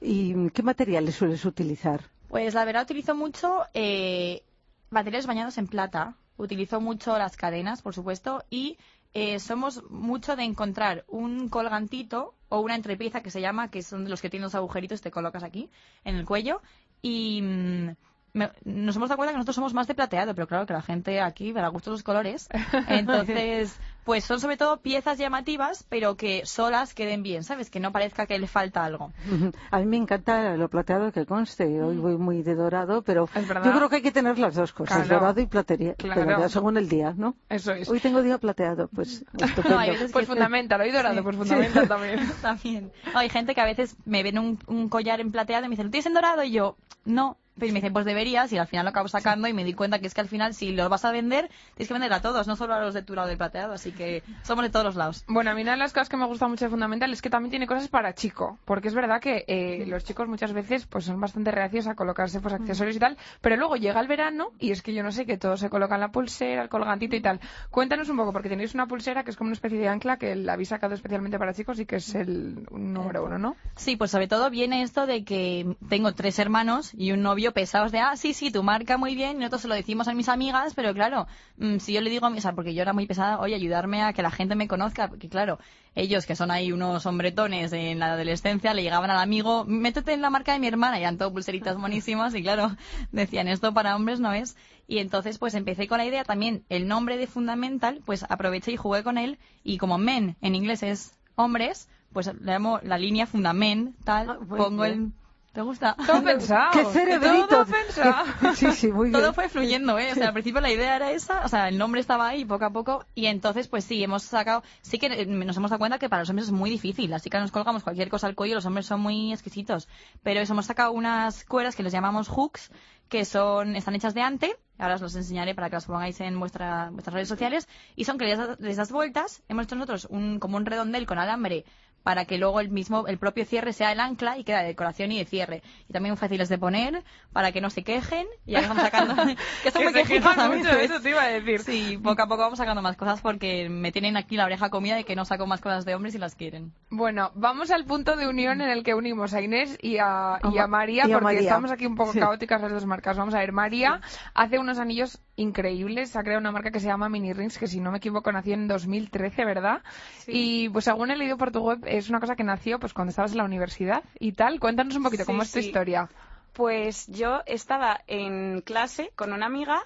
¿Y 0.00 0.50
qué 0.50 0.62
materiales 0.62 1.14
sueles 1.14 1.44
utilizar? 1.44 2.02
Pues 2.28 2.54
la 2.54 2.64
verdad 2.64 2.82
utilizo 2.84 3.14
mucho 3.14 3.62
eh, 3.74 4.42
materiales 4.90 5.26
bañados 5.26 5.56
en 5.58 5.66
plata, 5.66 6.14
utilizo 6.40 6.80
mucho 6.80 7.16
las 7.18 7.36
cadenas, 7.36 7.82
por 7.82 7.94
supuesto, 7.94 8.44
y 8.50 8.78
eh, 9.14 9.38
somos 9.40 9.82
mucho 9.90 10.36
de 10.36 10.44
encontrar 10.44 11.04
un 11.08 11.48
colgantito 11.48 12.34
o 12.48 12.60
una 12.60 12.74
entrepieza 12.74 13.22
que 13.22 13.30
se 13.30 13.40
llama, 13.40 13.70
que 13.70 13.82
son 13.82 14.08
los 14.08 14.20
que 14.20 14.30
tienen 14.30 14.44
los 14.44 14.54
agujeritos, 14.54 15.00
te 15.00 15.10
colocas 15.10 15.42
aquí 15.42 15.70
en 16.04 16.16
el 16.16 16.24
cuello, 16.24 16.62
y 17.02 17.40
mm, 17.42 17.90
me- 18.32 18.52
nos 18.64 18.96
hemos 18.96 19.08
dado 19.08 19.16
cuenta 19.16 19.32
que 19.32 19.38
nosotros 19.38 19.56
somos 19.56 19.74
más 19.74 19.86
de 19.88 19.94
plateado, 19.94 20.34
pero 20.34 20.46
claro 20.46 20.66
que 20.66 20.72
la 20.72 20.82
gente 20.82 21.20
aquí 21.20 21.52
verá 21.52 21.68
gustos 21.68 21.92
los 21.92 22.02
colores. 22.02 22.48
Entonces, 22.88 23.78
pues 24.04 24.24
son 24.24 24.40
sobre 24.40 24.56
todo 24.56 24.78
piezas 24.78 25.18
llamativas, 25.18 25.84
pero 25.88 26.16
que 26.16 26.44
solas 26.46 26.94
queden 26.94 27.22
bien, 27.22 27.44
¿sabes? 27.44 27.70
Que 27.70 27.80
no 27.80 27.92
parezca 27.92 28.26
que 28.26 28.38
le 28.38 28.46
falta 28.46 28.84
algo. 28.84 29.12
A 29.70 29.78
mí 29.78 29.86
me 29.86 29.96
encanta 29.96 30.56
lo 30.56 30.68
plateado 30.68 31.12
que 31.12 31.26
conste. 31.26 31.82
Hoy 31.82 31.96
voy 31.96 32.16
muy 32.16 32.42
de 32.42 32.54
dorado, 32.54 33.02
pero 33.02 33.28
yo 33.34 33.72
creo 33.72 33.88
que 33.88 33.96
hay 33.96 34.02
que 34.02 34.12
tener 34.12 34.38
las 34.38 34.54
dos 34.54 34.72
cosas, 34.72 35.06
Claro. 35.06 35.20
dorado 35.20 35.40
y 35.40 35.46
platería. 35.46 35.94
Claro. 35.94 36.48
Según 36.48 36.76
el 36.76 36.88
día, 36.88 37.14
¿no? 37.16 37.34
Eso 37.48 37.72
es. 37.72 37.88
Hoy 37.88 38.00
tengo 38.00 38.22
día 38.22 38.38
plateado, 38.38 38.88
pues 38.88 39.24
estupendo. 39.38 39.78
veces 39.78 40.12
Pues 40.12 40.26
que- 40.26 40.32
fundamental, 40.32 40.80
hoy 40.80 40.90
dorado, 40.90 41.16
Sí. 41.16 41.22
pues 41.22 41.36
fundamental 41.36 41.88
también. 41.88 42.20
También. 42.42 42.92
Hay 43.14 43.28
gente 43.28 43.54
que 43.54 43.60
a 43.60 43.64
veces 43.66 43.96
me 44.04 44.22
ven 44.22 44.38
un, 44.38 44.58
un 44.66 44.88
collar 44.88 45.20
en 45.20 45.30
plateado 45.32 45.64
y 45.64 45.68
me 45.68 45.72
dicen, 45.72 45.86
¿lo 45.86 45.90
tienes 45.90 46.06
en 46.06 46.14
dorado? 46.14 46.42
Y 46.42 46.52
yo, 46.52 46.76
no. 47.04 47.36
Pero 47.60 47.72
me 47.72 47.78
dicen, 47.78 47.92
pues 47.92 48.04
deberías, 48.04 48.52
y 48.52 48.58
al 48.58 48.66
final 48.66 48.84
lo 48.84 48.90
acabo 48.90 49.08
sacando 49.08 49.46
y 49.46 49.52
me 49.52 49.64
di 49.64 49.74
cuenta 49.74 49.98
que 49.98 50.06
es 50.06 50.14
que 50.14 50.20
al 50.20 50.28
final, 50.28 50.54
si 50.54 50.72
lo 50.72 50.88
vas 50.88 51.04
a 51.04 51.12
vender, 51.12 51.48
tienes 51.76 51.88
que 51.88 51.94
vender 51.94 52.12
a 52.12 52.20
todos, 52.20 52.46
no 52.46 52.56
solo 52.56 52.74
a 52.74 52.80
los 52.80 52.94
de 52.94 53.02
tu 53.02 53.14
lado 53.14 53.28
del 53.28 53.38
plateado. 53.38 53.72
Así 53.72 53.92
que 53.92 54.22
somos 54.42 54.64
de 54.64 54.70
todos 54.70 54.84
los 54.84 54.96
lados. 54.96 55.24
Bueno, 55.28 55.50
a 55.50 55.54
mí 55.54 55.62
una 55.62 55.72
de 55.72 55.78
las 55.78 55.92
cosas 55.92 56.08
que 56.08 56.16
me 56.16 56.26
gusta 56.26 56.48
mucho 56.48 56.64
de 56.64 56.70
Fundamental 56.70 57.12
es 57.12 57.22
que 57.22 57.30
también 57.30 57.50
tiene 57.50 57.66
cosas 57.66 57.88
para 57.88 58.14
chico, 58.14 58.58
porque 58.64 58.88
es 58.88 58.94
verdad 58.94 59.20
que 59.20 59.44
eh, 59.46 59.84
los 59.86 60.04
chicos 60.04 60.28
muchas 60.28 60.52
veces 60.52 60.86
pues 60.86 61.04
son 61.04 61.20
bastante 61.20 61.50
reacios 61.50 61.86
a 61.86 61.94
colocarse 61.94 62.40
pues 62.40 62.54
accesorios 62.54 62.96
y 62.96 62.98
tal, 62.98 63.16
pero 63.40 63.56
luego 63.56 63.76
llega 63.76 64.00
el 64.00 64.08
verano 64.08 64.52
y 64.58 64.70
es 64.70 64.82
que 64.82 64.94
yo 64.94 65.02
no 65.02 65.12
sé 65.12 65.26
que 65.26 65.36
todos 65.36 65.60
se 65.60 65.70
colocan 65.70 66.00
la 66.00 66.10
pulsera, 66.10 66.62
el 66.62 66.68
colgantito 66.68 67.16
y 67.16 67.20
tal. 67.20 67.40
Cuéntanos 67.70 68.08
un 68.08 68.16
poco, 68.16 68.32
porque 68.32 68.48
tenéis 68.48 68.74
una 68.74 68.86
pulsera 68.86 69.24
que 69.24 69.30
es 69.30 69.36
como 69.36 69.48
una 69.48 69.54
especie 69.54 69.78
de 69.78 69.88
ancla 69.88 70.16
que 70.16 70.34
la 70.34 70.54
habéis 70.54 70.68
sacado 70.68 70.94
especialmente 70.94 71.38
para 71.38 71.54
chicos 71.54 71.78
y 71.80 71.86
que 71.86 71.96
es 71.96 72.14
el 72.14 72.66
número 72.70 73.24
uno, 73.24 73.38
¿no? 73.38 73.56
Sí, 73.76 73.96
pues 73.96 74.10
sobre 74.10 74.28
todo 74.28 74.50
viene 74.50 74.82
esto 74.82 75.06
de 75.06 75.24
que 75.24 75.76
tengo 75.88 76.12
tres 76.14 76.38
hermanos 76.38 76.92
y 76.94 77.12
un 77.12 77.22
novio 77.22 77.49
pesados 77.52 77.92
de, 77.92 77.98
ah, 77.98 78.16
sí, 78.16 78.34
sí, 78.34 78.50
tu 78.50 78.62
marca 78.62 78.96
muy 78.96 79.14
bien, 79.14 79.32
y 79.36 79.40
nosotros 79.40 79.62
se 79.62 79.68
lo 79.68 79.74
decimos 79.74 80.08
a 80.08 80.14
mis 80.14 80.28
amigas, 80.28 80.74
pero 80.74 80.92
claro, 80.94 81.26
mm, 81.56 81.78
si 81.78 81.92
yo 81.92 82.00
le 82.00 82.10
digo 82.10 82.26
a 82.26 82.30
mi, 82.30 82.38
o 82.38 82.40
sea, 82.40 82.52
porque 82.52 82.74
yo 82.74 82.82
era 82.82 82.92
muy 82.92 83.06
pesada, 83.06 83.38
oye, 83.40 83.54
ayudarme 83.54 84.02
a 84.02 84.12
que 84.12 84.22
la 84.22 84.30
gente 84.30 84.54
me 84.54 84.68
conozca, 84.68 85.08
porque 85.08 85.28
claro, 85.28 85.58
ellos 85.94 86.26
que 86.26 86.36
son 86.36 86.50
ahí 86.50 86.72
unos 86.72 87.04
hombretones 87.06 87.72
en 87.72 87.98
la 87.98 88.12
adolescencia, 88.12 88.74
le 88.74 88.82
llegaban 88.82 89.10
al 89.10 89.18
amigo, 89.18 89.64
métete 89.64 90.12
en 90.12 90.22
la 90.22 90.30
marca 90.30 90.52
de 90.52 90.58
mi 90.58 90.66
hermana, 90.66 90.98
y 90.98 91.02
eran 91.02 91.18
todo 91.18 91.32
pulseritas 91.32 91.76
monísimas, 91.76 92.34
y 92.34 92.42
claro, 92.42 92.76
decían, 93.12 93.48
esto 93.48 93.72
para 93.74 93.96
hombres 93.96 94.20
no 94.20 94.32
es. 94.32 94.56
Y 94.86 94.98
entonces 94.98 95.38
pues 95.38 95.54
empecé 95.54 95.86
con 95.86 95.98
la 95.98 96.04
idea 96.04 96.24
también, 96.24 96.64
el 96.68 96.88
nombre 96.88 97.16
de 97.16 97.26
Fundamental, 97.26 98.00
pues 98.04 98.24
aproveché 98.28 98.72
y 98.72 98.76
jugué 98.76 99.02
con 99.02 99.18
él, 99.18 99.38
y 99.62 99.78
como 99.78 99.98
men 99.98 100.36
en 100.40 100.54
inglés 100.54 100.82
es 100.82 101.14
hombres, 101.36 101.88
pues 102.12 102.26
le 102.26 102.52
llamo 102.52 102.80
la 102.82 102.98
línea 102.98 103.26
Fundament, 103.26 103.96
tal, 104.04 104.30
Ah, 104.30 104.38
pongo 104.48 104.82
bien. 104.82 105.14
¿Te 105.52 105.62
gusta? 105.62 105.96
Todo 106.06 106.22
pensado. 106.24 106.70
¡Qué 106.72 106.84
cerebrito! 106.86 107.46
Todo 107.48 107.66
pensado. 107.66 108.24
Sí, 108.54 108.70
sí, 108.72 108.88
muy 108.92 109.08
bien. 109.10 109.20
Todo 109.20 109.32
fue 109.32 109.48
fluyendo, 109.48 109.98
¿eh? 109.98 110.12
O 110.12 110.14
sea, 110.14 110.28
al 110.28 110.32
principio 110.32 110.60
la 110.60 110.70
idea 110.70 110.94
era 110.96 111.10
esa, 111.12 111.44
o 111.44 111.48
sea, 111.48 111.68
el 111.68 111.76
nombre 111.78 112.00
estaba 112.00 112.28
ahí 112.28 112.44
poco 112.44 112.64
a 112.66 112.70
poco 112.70 113.04
y 113.14 113.26
entonces, 113.26 113.66
pues 113.68 113.84
sí, 113.84 114.02
hemos 114.02 114.22
sacado, 114.22 114.62
sí 114.82 114.98
que 114.98 115.06
eh, 115.06 115.26
nos 115.26 115.56
hemos 115.56 115.70
dado 115.70 115.78
cuenta 115.80 115.98
que 115.98 116.08
para 116.08 116.22
los 116.22 116.30
hombres 116.30 116.46
es 116.46 116.52
muy 116.52 116.70
difícil. 116.70 117.10
Las 117.10 117.22
chicas 117.24 117.40
nos 117.42 117.50
colgamos 117.50 117.82
cualquier 117.82 118.08
cosa 118.10 118.26
al 118.28 118.34
cuello, 118.36 118.54
los 118.54 118.66
hombres 118.66 118.86
son 118.86 119.00
muy 119.00 119.32
exquisitos. 119.32 119.88
Pero 120.22 120.40
eso, 120.40 120.52
hemos 120.52 120.66
sacado 120.66 120.92
unas 120.92 121.44
cueras 121.44 121.74
que 121.74 121.82
les 121.82 121.92
llamamos 121.92 122.28
hooks, 122.28 122.70
que 123.08 123.24
son, 123.24 123.74
están 123.74 123.96
hechas 123.96 124.14
de 124.14 124.22
ante, 124.22 124.56
ahora 124.78 124.94
os 124.94 125.00
los 125.00 125.16
enseñaré 125.16 125.52
para 125.56 125.68
que 125.68 125.74
las 125.76 125.86
pongáis 125.86 126.20
en 126.20 126.38
vuestra, 126.38 126.90
vuestras 126.92 127.12
redes 127.14 127.28
sociales, 127.28 127.66
y 127.96 128.04
son 128.04 128.18
que 128.18 128.26
les, 128.26 128.38
das- 128.38 128.60
les 128.60 128.76
das 128.76 128.92
vueltas, 128.92 129.42
hemos 129.48 129.64
hecho 129.64 129.74
nosotros 129.74 130.06
un, 130.10 130.38
como 130.38 130.56
un 130.58 130.64
redondel 130.64 131.06
con 131.06 131.18
alambre 131.18 131.64
para 132.02 132.24
que 132.24 132.38
luego 132.38 132.60
el 132.60 132.70
mismo, 132.70 133.06
el 133.06 133.18
propio 133.18 133.44
cierre 133.44 133.72
sea 133.72 133.92
el 133.92 134.00
ancla 134.00 134.38
y 134.38 134.44
queda 134.44 134.60
de 134.60 134.68
decoración 134.68 135.12
y 135.12 135.18
de 135.18 135.24
cierre. 135.26 135.62
Y 135.88 135.92
también 135.92 136.12
muy 136.12 136.18
fáciles 136.18 136.48
de 136.48 136.58
poner 136.58 137.02
para 137.32 137.52
que 137.52 137.60
no 137.60 137.68
se 137.70 137.82
quejen 137.84 138.26
y 138.46 138.52
ya 138.52 138.62
vamos 138.62 138.82
sacando, 138.82 139.14
que 139.62 139.70
son 139.70 139.82
Que 139.82 139.90
muy 139.90 139.92
se 139.92 140.02
quejitos 140.08 140.38
a 140.38 140.48
mucho, 140.48 140.70
eso 140.70 141.00
te 141.00 141.10
iba 141.10 141.22
a 141.22 141.28
decir. 141.28 141.60
Sí, 141.60 141.98
poco 142.02 142.22
a 142.22 142.26
poco 142.26 142.42
vamos 142.42 142.58
sacando 142.58 142.80
más 142.82 142.96
cosas 142.96 143.20
porque 143.20 143.68
me 143.68 143.92
tienen 143.92 144.16
aquí 144.16 144.36
la 144.36 144.46
oreja 144.46 144.70
comida 144.70 144.96
de 144.96 145.04
que 145.04 145.14
no 145.16 145.24
saco 145.24 145.46
más 145.46 145.60
cosas 145.60 145.84
de 145.84 145.94
hombres 145.94 146.14
y 146.14 146.18
las 146.18 146.34
quieren. 146.34 146.72
Bueno, 146.90 147.32
vamos 147.34 147.70
al 147.70 147.84
punto 147.84 148.16
de 148.16 148.28
unión 148.28 148.60
en 148.60 148.70
el 148.70 148.82
que 148.82 148.94
unimos 148.94 149.34
a 149.34 149.40
Inés 149.42 149.78
y 149.82 149.98
a, 149.98 150.38
y 150.52 150.58
a 150.58 150.64
A 150.64 150.66
Ma- 150.66 150.78
María, 150.78 151.04
y 151.06 151.10
a 151.12 151.14
porque 151.16 151.24
María. 151.24 151.40
estamos 151.40 151.70
aquí 151.70 151.84
un 151.86 151.96
poco 151.96 152.12
Sí. 152.12 152.18
caóticas 152.20 152.60
las 152.62 152.72
dos 152.72 152.86
marcas. 152.86 153.16
Vamos 153.18 153.34
a 153.34 153.38
ver, 153.40 153.52
María 153.52 154.00
hace 154.34 154.58
unos 154.58 154.78
anillos 154.78 155.20
increíbles, 155.36 156.16
ha 156.16 156.22
creado 156.22 156.40
una 156.40 156.52
marca 156.52 156.70
que 156.70 156.80
se 156.80 156.86
llama 156.86 157.08
Mini 157.08 157.32
Rings, 157.32 157.58
que 157.58 157.66
si 157.66 157.80
no 157.80 157.90
me 157.90 157.98
equivoco 157.98 158.30
nació 158.32 158.54
en 158.54 158.68
2013, 158.68 159.44
¿verdad? 159.44 159.82
Y 160.26 160.68
pues 160.68 160.84
según 160.84 161.10
he 161.10 161.16
leído 161.16 161.36
por 161.36 161.50
tu 161.50 161.60
web, 161.60 161.80
es 161.90 162.08
una 162.08 162.20
cosa 162.20 162.36
que 162.36 162.44
nació 162.44 162.78
pues 162.78 162.92
cuando 162.94 163.10
estabas 163.10 163.32
en 163.32 163.38
la 163.38 163.44
universidad 163.44 164.02
y 164.18 164.32
tal. 164.32 164.60
Cuéntanos 164.60 164.96
un 164.96 165.02
poquito, 165.02 165.24
Sí, 165.24 165.26
¿cómo 165.26 165.42
es 165.42 165.52
tu 165.52 165.60
sí. 165.60 165.66
historia? 165.66 166.08
Pues 166.52 167.06
yo 167.08 167.40
estaba 167.46 168.00
en 168.06 168.60
clase 168.62 169.12
con 169.16 169.32
una 169.32 169.46
amiga 169.46 169.82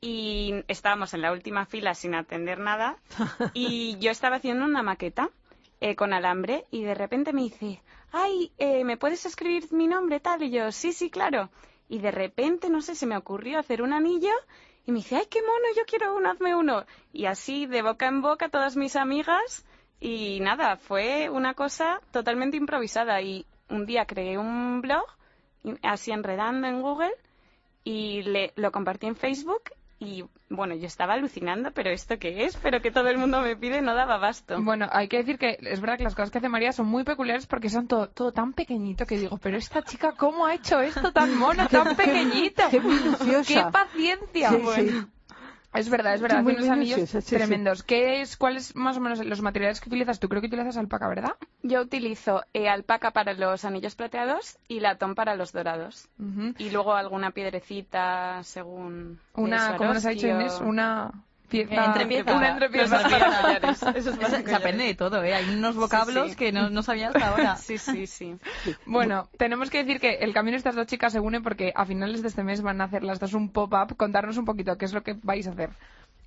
y 0.00 0.54
estábamos 0.68 1.12
en 1.14 1.22
la 1.22 1.32
última 1.32 1.66
fila 1.66 1.94
sin 1.94 2.14
atender 2.14 2.58
nada 2.58 2.96
y 3.54 3.98
yo 3.98 4.10
estaba 4.10 4.36
haciendo 4.36 4.64
una 4.64 4.82
maqueta 4.82 5.30
eh, 5.80 5.94
con 5.96 6.12
alambre 6.12 6.66
y 6.70 6.82
de 6.82 6.94
repente 6.94 7.32
me 7.32 7.42
dice, 7.42 7.82
ay, 8.12 8.52
eh, 8.58 8.84
¿me 8.84 8.96
puedes 8.96 9.24
escribir 9.26 9.72
mi 9.72 9.86
nombre 9.86 10.20
tal? 10.20 10.42
Y 10.42 10.50
yo, 10.50 10.72
sí, 10.72 10.92
sí, 10.92 11.10
claro. 11.10 11.50
Y 11.88 11.98
de 11.98 12.10
repente, 12.10 12.68
no 12.70 12.82
sé, 12.82 12.94
se 12.94 13.06
me 13.06 13.16
ocurrió 13.16 13.58
hacer 13.58 13.82
un 13.82 13.92
anillo 13.92 14.32
y 14.86 14.92
me 14.92 14.98
dice, 14.98 15.16
ay, 15.16 15.26
qué 15.30 15.40
mono, 15.42 15.74
yo 15.76 15.82
quiero 15.86 16.14
uno, 16.16 16.30
hazme 16.30 16.54
uno. 16.54 16.84
Y 17.12 17.26
así, 17.26 17.66
de 17.66 17.82
boca 17.82 18.06
en 18.06 18.20
boca, 18.22 18.48
todas 18.48 18.76
mis 18.76 18.96
amigas 18.96 19.64
y 20.00 20.40
nada, 20.40 20.76
fue 20.76 21.28
una 21.28 21.54
cosa 21.54 22.00
totalmente 22.10 22.56
improvisada 22.56 23.20
y 23.20 23.46
un 23.68 23.86
día 23.86 24.06
creé 24.06 24.38
un 24.38 24.80
blog 24.80 25.04
así 25.82 26.10
enredando 26.10 26.66
en 26.66 26.80
Google 26.80 27.12
y 27.84 28.22
le, 28.22 28.52
lo 28.56 28.72
compartí 28.72 29.06
en 29.06 29.16
Facebook 29.16 29.62
y 30.02 30.24
bueno, 30.48 30.74
yo 30.74 30.86
estaba 30.86 31.12
alucinando, 31.12 31.72
pero 31.72 31.90
¿esto 31.90 32.18
qué 32.18 32.46
es? 32.46 32.56
Pero 32.56 32.80
que 32.80 32.90
todo 32.90 33.08
el 33.08 33.18
mundo 33.18 33.42
me 33.42 33.54
pide 33.54 33.82
no 33.82 33.94
daba 33.94 34.14
abasto. 34.14 34.60
Bueno, 34.62 34.88
hay 34.90 35.08
que 35.08 35.18
decir 35.18 35.38
que 35.38 35.58
es 35.60 35.80
verdad 35.82 35.98
que 35.98 36.04
las 36.04 36.14
cosas 36.14 36.30
que 36.30 36.38
hace 36.38 36.48
María 36.48 36.72
son 36.72 36.86
muy 36.86 37.04
peculiares 37.04 37.46
porque 37.46 37.68
son 37.68 37.86
todo, 37.86 38.08
todo 38.08 38.32
tan 38.32 38.54
pequeñito 38.54 39.04
que 39.04 39.18
digo, 39.18 39.36
pero 39.36 39.58
esta 39.58 39.82
chica, 39.82 40.12
¿cómo 40.16 40.46
ha 40.46 40.54
hecho 40.54 40.80
esto 40.80 41.12
tan 41.12 41.36
mono, 41.36 41.68
tan 41.68 41.94
pequeñito? 41.94 42.62
qué 42.70 42.80
minuciosa. 42.80 43.44
¡Qué 43.46 43.70
paciencia! 43.70 44.48
Sí, 44.48 44.56
Bueno, 44.56 44.90
sí. 44.90 45.06
Es 45.72 45.88
verdad, 45.88 46.14
es 46.14 46.20
verdad, 46.20 46.42
muy 46.42 46.54
unos 46.54 46.68
anillos 46.68 46.96
minuciosa, 46.96 47.20
sí, 47.20 47.28
sí. 47.28 47.36
tremendos. 47.36 47.82
¿Qué 47.82 48.20
es, 48.20 48.36
cuáles 48.36 48.74
más 48.74 48.96
o 48.96 49.00
menos 49.00 49.24
los 49.24 49.40
materiales 49.40 49.80
que 49.80 49.88
utilizas? 49.88 50.18
Tú 50.18 50.28
creo 50.28 50.40
que 50.40 50.48
utilizas 50.48 50.76
alpaca, 50.76 51.08
¿verdad? 51.08 51.36
Yo 51.62 51.80
utilizo 51.80 52.42
eh, 52.52 52.68
alpaca 52.68 53.12
para 53.12 53.34
los 53.34 53.64
anillos 53.64 53.94
plateados 53.94 54.58
y 54.66 54.80
latón 54.80 55.14
para 55.14 55.36
los 55.36 55.52
dorados. 55.52 56.08
Y 56.58 56.70
luego 56.70 56.94
alguna 56.94 57.30
piedrecita 57.30 58.42
según... 58.42 59.20
Una, 59.34 59.76
como 59.76 59.94
nos 59.94 60.04
ha 60.04 60.10
dicho 60.10 60.26
Inés, 60.26 60.60
una 60.60 61.12
pieza. 61.50 61.84
Entrepieza. 61.84 62.36
Una 62.36 62.58
collares. 62.58 63.78
Se, 64.46 64.54
aprende 64.54 64.84
de 64.84 64.94
todo, 64.94 65.22
¿eh? 65.22 65.34
Hay 65.34 65.50
unos 65.50 65.76
vocablos 65.76 66.30
sí. 66.30 66.36
que 66.36 66.52
no, 66.52 66.70
no 66.70 66.82
sabía 66.82 67.08
hasta 67.08 67.28
ahora. 67.28 67.56
Sí, 67.60 67.78
sí, 67.78 68.06
sí. 68.06 68.36
Bueno, 68.86 69.28
tenemos 69.36 69.70
que 69.70 69.84
decir 69.84 70.00
que 70.00 70.14
el 70.20 70.32
camino 70.32 70.52
de 70.52 70.58
estas 70.58 70.74
dos 70.74 70.86
chicas 70.86 71.12
se 71.12 71.20
une 71.20 71.40
porque 71.40 71.72
a 71.74 71.84
finales 71.84 72.22
de 72.22 72.28
este 72.28 72.42
mes 72.42 72.62
van 72.62 72.80
a 72.80 72.84
hacer 72.84 73.02
las 73.02 73.20
dos 73.20 73.34
un 73.34 73.50
pop-up. 73.50 73.96
Contarnos 73.96 74.38
un 74.38 74.44
poquito 74.44 74.78
qué 74.78 74.86
es 74.86 74.92
lo 74.92 75.02
que 75.02 75.16
vais 75.22 75.46
a 75.46 75.50
hacer 75.50 75.70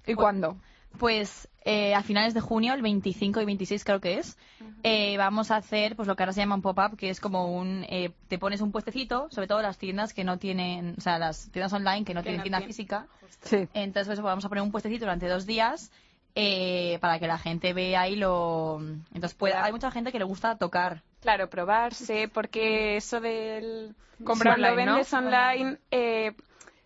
y 0.06 0.14
cuándo. 0.14 0.58
Pues 1.00 1.48
eh, 1.66 1.96
a 1.96 2.04
finales 2.04 2.34
de 2.34 2.42
junio, 2.42 2.74
el 2.74 2.82
25 2.82 3.42
y 3.42 3.46
26 3.46 3.84
creo 3.86 4.02
que 4.02 4.20
es, 4.20 4.38
eh, 4.84 5.18
vamos 5.18 5.50
a 5.52 5.58
hacer 5.58 5.96
pues 5.96 6.08
lo 6.08 6.16
que 6.16 6.24
ahora 6.24 6.34
se 6.34 6.42
llama 6.42 6.56
un 6.56 6.62
pop-up, 6.62 6.98
que 6.98 7.10
es 7.10 7.20
como 7.20 7.56
un... 7.56 7.86
eh, 7.90 8.12
te 8.28 8.38
pones 8.38 8.62
un 8.62 8.72
puestecito, 8.72 9.28
sobre 9.32 9.48
todo 9.48 9.62
las 9.62 9.78
tiendas 9.78 10.14
que 10.14 10.24
no 10.24 10.38
tienen, 10.38 10.96
o 10.98 11.02
sea, 11.02 11.18
las 11.20 11.50
tiendas 11.52 11.72
online 11.74 12.04
que 12.04 12.14
no 12.14 12.22
Que 12.22 12.30
tienen 12.30 12.40
no 12.40 12.44
tienda 12.44 12.62
física. 12.62 13.08
Sí. 13.42 13.68
Entonces 13.74 14.08
pues, 14.08 14.22
vamos 14.22 14.44
a 14.44 14.50
poner 14.50 14.62
un 14.62 14.72
puestecito 14.72 15.06
durante 15.06 15.28
dos 15.28 15.46
días 15.46 15.92
eh, 16.36 16.98
para 17.00 17.20
que 17.20 17.28
la 17.28 17.38
gente 17.38 17.74
vea 17.74 18.10
y 18.10 18.16
lo... 18.16 18.82
Entonces 19.14 19.34
pueda... 19.34 19.64
hay 19.64 19.72
mucha 19.72 19.92
gente 19.92 20.12
que 20.12 20.20
le 20.20 20.26
gusta 20.26 20.58
tocar. 20.58 21.02
Claro, 21.22 21.50
probarse, 21.50 22.28
porque 22.28 22.98
eso 22.98 23.22
del... 23.22 23.96
Comprar 24.24 24.56
si 24.56 24.62
lo 24.62 24.68
online, 24.68 24.86
¿no? 24.86 24.92
vendes 24.94 25.14
online, 25.14 25.78
eh, 25.92 26.34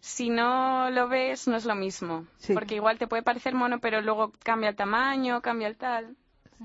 si 0.08 0.30
no 0.30 0.90
lo 0.90 1.08
ves, 1.08 1.48
no 1.48 1.56
es 1.58 1.66
lo 1.66 1.76
mismo. 1.76 2.26
Sí. 2.38 2.54
Porque 2.54 2.76
igual 2.76 2.98
te 2.98 3.08
puede 3.08 3.24
parecer 3.24 3.54
mono, 3.54 3.80
pero 3.80 4.02
luego 4.02 4.32
cambia 4.44 4.70
el 4.70 4.76
tamaño, 4.76 5.42
cambia 5.42 5.68
el 5.68 5.76
tal. 5.76 6.16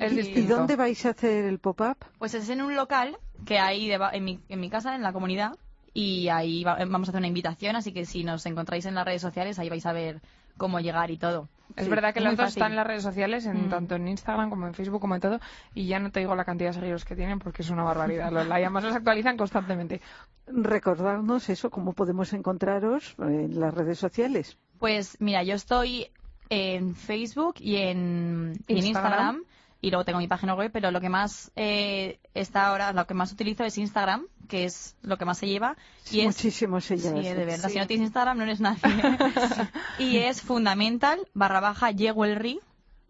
Es 0.01 0.13
¿Y 0.13 0.17
distinto. 0.17 0.57
dónde 0.57 0.77
vais 0.77 1.05
a 1.05 1.11
hacer 1.11 1.45
el 1.45 1.59
pop-up? 1.59 1.97
Pues 2.19 2.35
es 2.35 2.49
en 2.49 2.63
un 2.63 2.75
local 2.77 3.19
que 3.45 3.59
hay 3.59 3.91
en, 3.93 4.25
mi, 4.25 4.41
en 4.49 4.61
mi 4.61 4.71
casa, 4.71 4.95
en 4.95 5.03
la 5.03 5.13
comunidad, 5.13 5.57
y 5.93 6.29
ahí 6.29 6.65
va- 6.65 6.77
vamos 6.77 7.09
a 7.09 7.11
hacer 7.11 7.19
una 7.19 7.27
invitación, 7.27 7.77
así 7.77 7.93
que 7.93 8.07
si 8.07 8.25
nos 8.25 8.47
encontráis 8.47 8.87
en 8.87 8.95
las 8.95 9.05
redes 9.05 9.21
sociales, 9.21 9.59
ahí 9.59 9.69
vais 9.69 9.85
a 9.85 9.93
ver 9.93 10.23
cómo 10.57 10.81
llegar 10.81 11.11
y 11.11 11.19
todo. 11.19 11.49
Es 11.77 11.85
Sí, 11.85 11.91
verdad 11.91 12.13
que 12.15 12.21
los 12.21 12.37
dos 12.37 12.49
están 12.49 12.73
en 12.73 12.77
las 12.77 12.87
redes 12.87 13.03
sociales, 13.03 13.47
en, 13.47 13.67
Mm. 13.67 13.71
tanto 13.71 13.95
en 13.95 14.09
Instagram 14.09 14.51
como 14.51 14.67
en 14.67 14.75
Facebook 14.75 15.01
como 15.01 15.15
en 15.15 15.21
todo, 15.21 15.41
y 15.75 15.87
ya 15.87 15.99
no 15.99 16.11
te 16.11 16.21
digo 16.21 16.35
la 16.35 16.45
cantidad 16.45 16.71
de 16.71 16.75
seguidores 16.75 17.05
que 17.05 17.17
tienen 17.17 17.39
porque 17.39 17.63
es 17.63 17.71
una 17.71 17.83
barbaridad. 17.83 18.31
Los, 18.31 18.47
y 18.47 18.51
además 18.53 18.85
los 18.85 18.95
actualizan 18.95 19.37
constantemente. 19.37 20.01
Recordarnos 20.47 21.49
eso, 21.49 21.71
cómo 21.71 21.93
podemos 21.93 22.33
encontraros 22.33 23.15
en 23.19 23.59
las 23.59 23.73
redes 23.73 23.99
sociales. 23.99 24.59
Pues 24.79 25.17
mira, 25.21 25.43
yo 25.45 25.55
estoy 25.55 26.09
en 26.51 26.95
Facebook 26.95 27.55
y 27.61 27.77
en, 27.77 28.53
y 28.67 28.79
en 28.79 28.87
Instagram. 28.87 29.37
Instagram. 29.37 29.45
Y 29.83 29.91
luego 29.91 30.05
tengo 30.05 30.21
mi 30.21 30.29
página 30.29 30.55
web, 30.55 30.71
pero 30.73 30.91
lo 30.93 31.01
que 31.01 31.09
más 31.11 31.51
eh, 31.57 32.19
está 32.35 32.69
ahora, 32.69 32.93
lo 32.93 33.05
que 33.07 33.15
más 33.15 33.33
utilizo 33.33 33.65
es 33.65 33.77
Instagram, 33.77 34.27
que 34.49 34.65
es 34.65 34.97
lo 35.03 35.19
que 35.19 35.25
más 35.25 35.39
se 35.39 35.49
lleva. 35.49 35.77
y 36.11 36.21
es, 36.21 36.27
Muchísimos 36.27 36.85
Sí, 36.85 36.95
ellas. 36.95 37.13
de 37.37 37.45
verdad. 37.45 37.69
Si 37.69 37.79
no 37.79 37.87
tienes 37.89 38.05
Instagram, 38.07 38.39
no 38.39 38.45
eres 38.45 38.61
nadie. 38.61 38.81
y 39.99 40.19
es 40.19 40.41
fundamental 40.41 41.19
barra 41.35 41.61
baja 41.61 41.93
jewelry. 41.93 42.61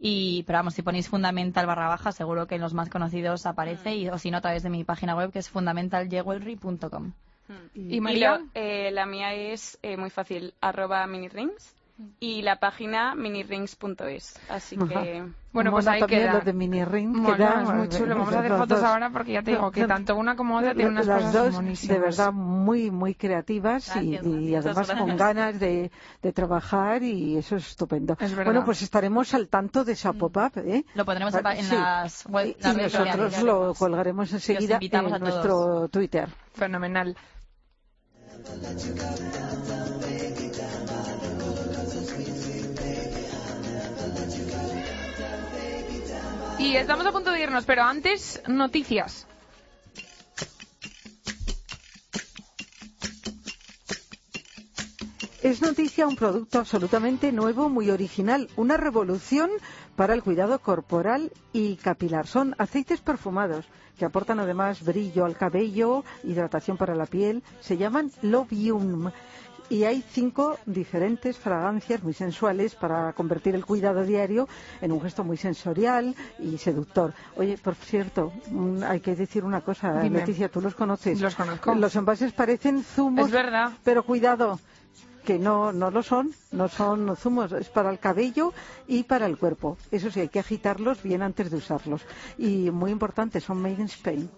Y, 0.05 0.43
pero 0.49 0.59
vamos, 0.61 0.75
si 0.75 0.83
ponéis 0.83 1.09
fundamental 1.09 1.65
barra 1.67 1.87
baja, 1.89 2.11
seguro 2.11 2.47
que 2.49 2.57
en 2.57 2.61
los 2.63 2.75
más 2.75 2.89
conocidos 2.89 3.45
aparece. 3.47 3.95
Y, 3.95 4.09
o 4.09 4.19
si 4.19 4.31
no, 4.33 4.39
a 4.39 4.41
través 4.41 4.63
de 4.65 4.71
mi 4.71 4.83
página 4.83 5.15
web, 5.15 5.31
que 5.31 5.39
es 5.39 5.49
fundamentaljewelry.com. 5.51 7.13
¿Y 7.75 7.97
Y 7.97 8.01
María? 8.01 8.39
lo- 8.39 8.47
eh, 8.55 8.91
la 8.93 9.07
mía 9.07 9.35
es 9.35 9.79
eh, 9.83 9.97
muy 9.97 10.11
fácil, 10.11 10.55
arroba 10.61 11.07
minirings. 11.07 11.75
Y 12.19 12.43
la 12.43 12.57
página 12.57 13.15
minirings.es. 13.15 14.39
Así 14.49 14.77
Ajá. 14.81 14.89
que... 15.03 15.25
Bueno, 15.53 15.71
pues 15.71 15.87
ahí 15.87 16.01
queda. 16.07 16.33
lo 16.33 16.41
de 16.41 16.53
mini 16.55 16.83
ring. 16.85 17.25
Queda- 17.27 17.63
es 17.63 17.69
muy 17.69 17.89
chulo. 17.91 18.17
Vamos 18.17 18.35
a 18.35 18.39
hacer 18.39 18.53
fotos 18.53 18.81
dos. 18.81 18.83
ahora 18.89 19.11
porque 19.11 19.33
ya 19.33 19.43
te 19.43 19.51
digo 19.51 19.71
que 19.71 19.87
tanto 19.87 20.17
una 20.17 20.35
como 20.35 20.57
otra 20.57 20.73
tienen 20.75 20.95
unas 20.95 21.07
Las 21.07 21.19
cosas 21.25 21.33
dos, 21.35 21.53
monísimas. 21.55 21.95
de 21.95 22.01
verdad, 22.03 22.33
muy, 22.33 22.91
muy 22.91 23.15
creativas 23.15 23.87
y- 23.97 24.13
Gracias, 24.13 24.25
y, 24.25 24.29
muchas 24.29 24.65
además 24.67 24.87
con 24.89 24.97
gracias. 24.97 25.19
ganas 25.19 25.61
de, 25.61 25.91
de 26.23 26.33
trabajar 26.33 27.03
y 27.03 27.37
eso 27.37 27.57
es 27.57 27.69
estupendo. 27.69 28.17
Es 28.19 28.35
bueno, 28.35 28.65
pues 28.65 28.81
estaremos 28.81 29.35
al 29.35 29.49
tanto 29.49 29.85
de 29.85 29.93
esa 29.93 30.15
pop-up, 30.15 30.53
¿eh? 30.65 30.85
Lo 30.95 31.05
pondremos 31.05 31.35
en, 31.35 31.63
Sí. 31.65 31.75
las 31.77 32.25
web. 32.27 32.57
Y 32.59 32.77
nosotros 32.77 33.43
lo 33.43 33.75
colgaremos 33.75 34.33
enseguida 34.33 34.79
en 34.81 35.21
nuestro 35.21 35.89
Twitter. 35.89 36.31
Fenomenal. 36.55 37.15
Y 46.63 46.77
estamos 46.77 47.05
a 47.05 47.11
punto 47.11 47.33
de 47.33 47.43
irnos, 47.43 47.65
pero 47.65 47.83
antes, 47.83 48.41
noticias. 48.47 49.27
Es 55.43 55.61
noticia 55.61 56.07
un 56.07 56.15
producto 56.15 56.61
absolutamente 56.61 57.33
nuevo, 57.33 57.69
muy 57.69 57.91
original, 57.91 58.49
una 58.55 58.77
revolución 58.77 59.51
para 59.97 60.15
el 60.15 60.23
cuidado 60.23 60.61
corporal 60.61 61.33
y 61.53 61.75
capilar. 61.77 62.29
Son 62.29 62.55
aceites 62.59 63.01
perfumados 63.01 63.67
que 63.99 64.05
aportan 64.05 64.39
además 64.39 64.85
brillo 64.85 65.25
al 65.25 65.37
cabello, 65.37 66.05
hidratación 66.23 66.77
para 66.77 66.95
la 66.95 67.07
piel. 67.07 67.43
Se 67.59 67.77
llaman 67.77 68.13
Lovium. 68.23 69.11
Y 69.71 69.85
hay 69.85 70.03
cinco 70.03 70.59
diferentes 70.67 71.39
fragancias 71.39 72.03
muy 72.03 72.13
sensuales 72.13 72.75
para 72.75 73.13
convertir 73.15 73.55
el 73.55 73.65
cuidado 73.65 74.05
diario 74.05 74.49
en 74.81 74.93
un 74.93 75.01
gesto 75.01 75.25
muy 75.25 75.37
sensorial 75.37 76.15
y 76.39 76.59
seductor. 76.59 77.15
Oye, 77.37 77.57
por 77.57 77.75
cierto, 77.75 78.33
hay 78.87 79.01
que 79.01 79.17
decir 79.17 79.45
una 79.45 79.63
cosa, 79.63 80.01
Dime. 80.03 80.19
Leticia, 80.21 80.51
tú 80.51 80.61
los 80.61 80.75
conoces. 80.75 81.21
Los 81.21 81.35
conozco. 81.35 81.75
Los 81.75 81.97
envases 81.97 82.33
parecen 82.33 82.83
zumos. 82.83 83.27
Es 83.27 83.33
verdad. 83.33 83.73
Pero 83.83 84.03
cuidado, 84.03 84.59
que 85.25 85.39
no, 85.39 85.73
no 85.73 85.91
lo 85.91 86.03
son, 86.03 86.33
no 86.51 86.69
son 86.69 87.17
zumos, 87.17 87.53
es 87.53 87.69
para 87.69 87.91
el 87.91 87.99
cabello 87.99 88.53
y 88.87 89.05
para 89.05 89.27
el 89.27 89.39
cuerpo. 89.39 89.79
Eso 89.91 90.11
sí, 90.11 90.21
hay 90.21 90.29
que 90.29 90.41
agitarlos 90.41 91.03
bien 91.03 91.23
antes 91.23 91.51
de 91.51 91.57
usarlos. 91.57 92.03
Y 92.37 92.71
muy 92.71 92.91
importante, 92.91 93.41
son 93.41 93.63
made 93.63 93.81
in 93.81 93.87
Spain. 93.87 94.31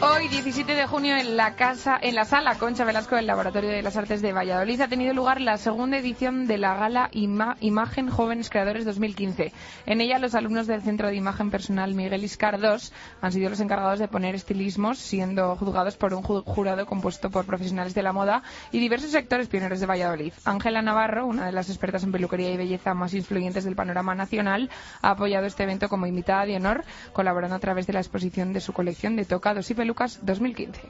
Hoy, 0.00 0.28
17 0.28 0.74
de 0.74 0.86
junio, 0.86 1.16
en 1.16 1.36
la 1.36 1.54
casa, 1.54 1.98
en 2.00 2.14
la 2.14 2.26
sala 2.26 2.56
Concha 2.56 2.84
Velasco 2.84 3.16
del 3.16 3.26
Laboratorio 3.26 3.70
de 3.70 3.80
las 3.80 3.96
Artes 3.96 4.20
de 4.20 4.32
Valladolid 4.34 4.80
ha 4.82 4.88
tenido 4.88 5.14
lugar 5.14 5.40
la 5.40 5.56
segunda 5.56 5.96
edición 5.96 6.46
de 6.46 6.58
la 6.58 6.74
gala 6.74 7.08
Ima- 7.12 7.56
Imagen 7.60 8.10
Jóvenes 8.10 8.50
Creadores 8.50 8.84
2015. 8.84 9.52
En 9.86 10.00
ella, 10.02 10.18
los 10.18 10.34
alumnos 10.34 10.66
del 10.66 10.82
Centro 10.82 11.08
de 11.08 11.14
Imagen 11.16 11.50
Personal 11.50 11.94
Miguel 11.94 12.22
Iscar 12.22 12.58
II 12.60 12.76
han 13.22 13.32
sido 13.32 13.48
los 13.48 13.60
encargados 13.60 13.98
de 13.98 14.08
poner 14.08 14.34
estilismos, 14.34 14.98
siendo 14.98 15.56
juzgados 15.56 15.96
por 15.96 16.12
un 16.12 16.22
ju- 16.22 16.44
jurado 16.44 16.84
compuesto 16.84 17.30
por 17.30 17.46
profesionales 17.46 17.94
de 17.94 18.02
la 18.02 18.12
moda 18.12 18.42
y 18.72 18.80
diversos 18.80 19.10
sectores 19.10 19.48
pioneros 19.48 19.80
de 19.80 19.86
Valladolid. 19.86 20.34
Ángela 20.44 20.82
Navarro, 20.82 21.24
una 21.26 21.46
de 21.46 21.52
las 21.52 21.70
expertas 21.70 22.02
en 22.04 22.12
peluquería 22.12 22.50
y 22.50 22.58
belleza 22.58 22.92
más 22.92 23.14
influyentes 23.14 23.64
del 23.64 23.76
panorama 23.76 24.14
nacional, 24.14 24.68
ha 25.00 25.10
apoyado 25.10 25.46
este 25.46 25.62
evento 25.62 25.88
como 25.88 26.06
invitada 26.06 26.44
de 26.44 26.56
honor, 26.56 26.84
colaborando 27.14 27.56
a 27.56 27.60
través 27.60 27.86
de 27.86 27.94
la 27.94 28.00
exposición 28.00 28.52
de 28.52 28.60
su 28.60 28.74
colección 28.74 29.16
de 29.16 29.24
tocados 29.24 29.70
y 29.70 29.74
pelucas 29.74 29.93
2015. 30.22 30.80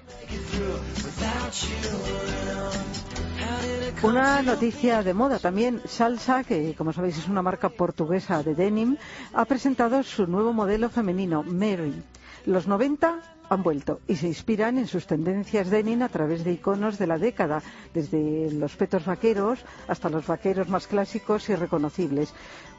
Una 4.02 4.42
noticia 4.42 5.02
de 5.02 5.14
moda 5.14 5.38
también. 5.38 5.80
Salsa, 5.86 6.44
que 6.44 6.74
como 6.76 6.92
sabéis 6.92 7.18
es 7.18 7.28
una 7.28 7.42
marca 7.42 7.68
portuguesa 7.68 8.42
de 8.42 8.54
denim, 8.54 8.96
ha 9.32 9.44
presentado 9.44 10.02
su 10.02 10.26
nuevo 10.26 10.52
modelo 10.52 10.90
femenino, 10.90 11.42
Mary. 11.42 12.02
Los 12.44 12.66
90 12.66 13.20
han 13.48 13.62
vuelto 13.62 14.00
y 14.06 14.16
se 14.16 14.26
inspiran 14.26 14.78
en 14.78 14.86
sus 14.86 15.06
tendencias 15.06 15.70
denim 15.70 16.02
a 16.02 16.08
través 16.08 16.44
de 16.44 16.52
iconos 16.52 16.98
de 16.98 17.06
la 17.06 17.18
década, 17.18 17.62
desde 17.92 18.50
los 18.52 18.76
petos 18.76 19.04
vaqueros 19.04 19.64
hasta 19.88 20.08
los 20.10 20.26
vaqueros 20.26 20.68
más 20.68 20.86
clásicos 20.86 21.48
y 21.48 21.54
reconocibles, 21.54 22.34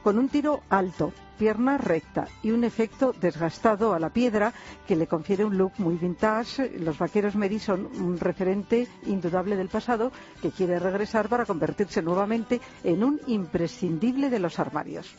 con 0.05 0.19
un 0.19 0.29
tiro 0.29 0.61
alto, 0.69 1.13
pierna 1.35 1.77
recta 1.77 2.27
y 2.43 2.51
un 2.51 2.63
efecto 2.63 3.13
desgastado 3.19 3.93
a 3.93 3.99
la 3.99 4.09
piedra 4.09 4.53
que 4.87 4.95
le 4.95 5.07
confiere 5.07 5.45
un 5.45 5.57
look 5.57 5.73
muy 5.77 5.95
vintage. 5.95 6.77
Los 6.79 6.97
vaqueros 6.97 7.35
Mary 7.35 7.59
son 7.59 7.85
un 7.85 8.19
referente 8.19 8.87
indudable 9.05 9.55
del 9.55 9.67
pasado 9.67 10.11
que 10.41 10.51
quiere 10.51 10.79
regresar 10.79 11.29
para 11.29 11.45
convertirse 11.45 12.01
nuevamente 12.01 12.61
en 12.83 13.03
un 13.03 13.19
imprescindible 13.27 14.29
de 14.29 14.39
los 14.39 14.59
armarios. 14.59 15.15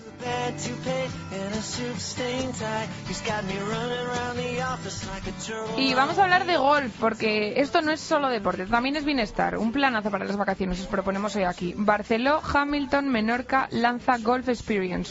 Y 5.76 5.94
vamos 5.94 6.18
a 6.18 6.24
hablar 6.24 6.46
de 6.46 6.56
golf, 6.56 6.94
porque 7.00 7.60
esto 7.60 7.82
no 7.82 7.90
es 7.90 8.00
solo 8.00 8.28
deporte, 8.28 8.66
también 8.66 8.96
es 8.96 9.04
bienestar. 9.04 9.58
Un 9.58 9.72
planazo 9.72 10.10
para 10.10 10.24
las 10.24 10.36
vacaciones 10.36 10.80
os 10.80 10.86
proponemos 10.86 11.34
hoy 11.36 11.44
aquí. 11.44 11.74
Barceló, 11.76 12.40
Hamilton, 12.40 13.08
Menorca 13.08 13.68
lanza 13.72 14.18
Golf 14.18 14.48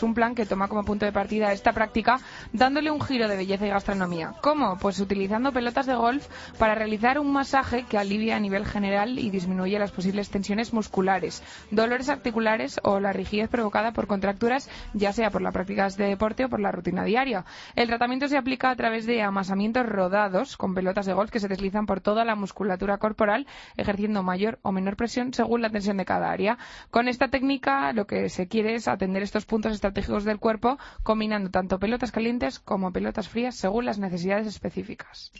Un 0.01 0.13
plan 0.13 0.36
que 0.36 0.45
toma 0.45 0.67
como 0.67 0.86
punto 0.86 1.06
de 1.06 1.12
partida 1.12 1.51
esta 1.51 1.73
práctica, 1.73 2.19
dándole 2.54 2.91
un 2.91 3.01
giro 3.01 3.28
de 3.28 3.36
belleza 3.36 3.65
y 3.65 3.69
gastronomía. 3.69 4.34
¿Cómo? 4.41 4.78
Pues 4.78 4.99
utilizando 4.99 5.51
pelotas 5.51 5.88
de 5.88 5.95
golf 5.95 6.28
para 6.60 6.75
realizar 6.75 7.17
un 7.17 7.32
masaje 7.32 7.86
que 7.89 7.97
alivia 7.97 8.36
a 8.36 8.39
nivel 8.39 8.65
general 8.65 9.17
y 9.17 9.32
disminuye 9.32 9.80
las 9.80 9.91
posibles 9.91 10.30
tensiones 10.30 10.71
musculares, 10.71 11.41
dolores 11.71 12.10
articulares 12.10 12.80
o 12.84 12.99
la 12.99 13.12
rigidez 13.12 13.49
provocada 13.49 13.91
por 13.91 14.06
contracturas, 14.06 14.69
ya 14.93 15.13
sea 15.13 15.32
por 15.32 15.41
la 15.41 15.51
práctica 15.51 15.89
de 15.89 16.06
deporte 16.06 16.45
o 16.45 16.49
por 16.49 16.60
la 16.60 16.71
rutina 16.71 17.04
diaria. 17.04 17.45
El 17.75 17.88
tratamiento 17.88 18.28
se 18.28 18.38
aplica 18.38 18.69
a 18.69 18.75
través 18.75 19.08
de 19.08 19.23
amasamientos 19.23 19.86
rodados 19.86 20.58
con 20.58 20.75
pelotas 20.75 21.08
de 21.08 21.13
golf 21.13 21.32
que 21.32 21.39
se 21.39 21.47
deslizan 21.47 21.88
por 21.88 22.01
toda 22.01 22.23
la 22.23 22.36
musculatura 22.36 22.99
corporal, 22.99 23.47
ejerciendo 23.78 24.21
mayor 24.21 24.60
o 24.62 24.71
menor 24.71 24.95
presión 24.95 25.34
según 25.34 25.63
la 25.63 25.71
tensión 25.71 25.97
de 25.97 26.06
cada 26.06 26.30
área. 26.30 26.60
Con 26.91 27.08
esta 27.08 27.30
técnica 27.30 27.91
lo 27.93 28.06
que 28.06 28.30
se 28.30 28.47
quiere 28.47 28.75
es 28.75 28.88
atender 28.88 29.23
estos 29.23 29.45
puntos 29.45 29.54
estratégicos 29.63 30.23
del 30.23 30.39
cuerpo, 30.39 30.77
combinando 31.03 31.49
tanto 31.51 31.79
pelotas 31.79 32.11
calientes 32.11 32.59
como 32.59 32.91
pelotas 32.91 33.29
frías 33.29 33.55
según 33.55 33.85
las 33.85 33.97
necesidades 33.99 34.47
específicas. 34.47 35.31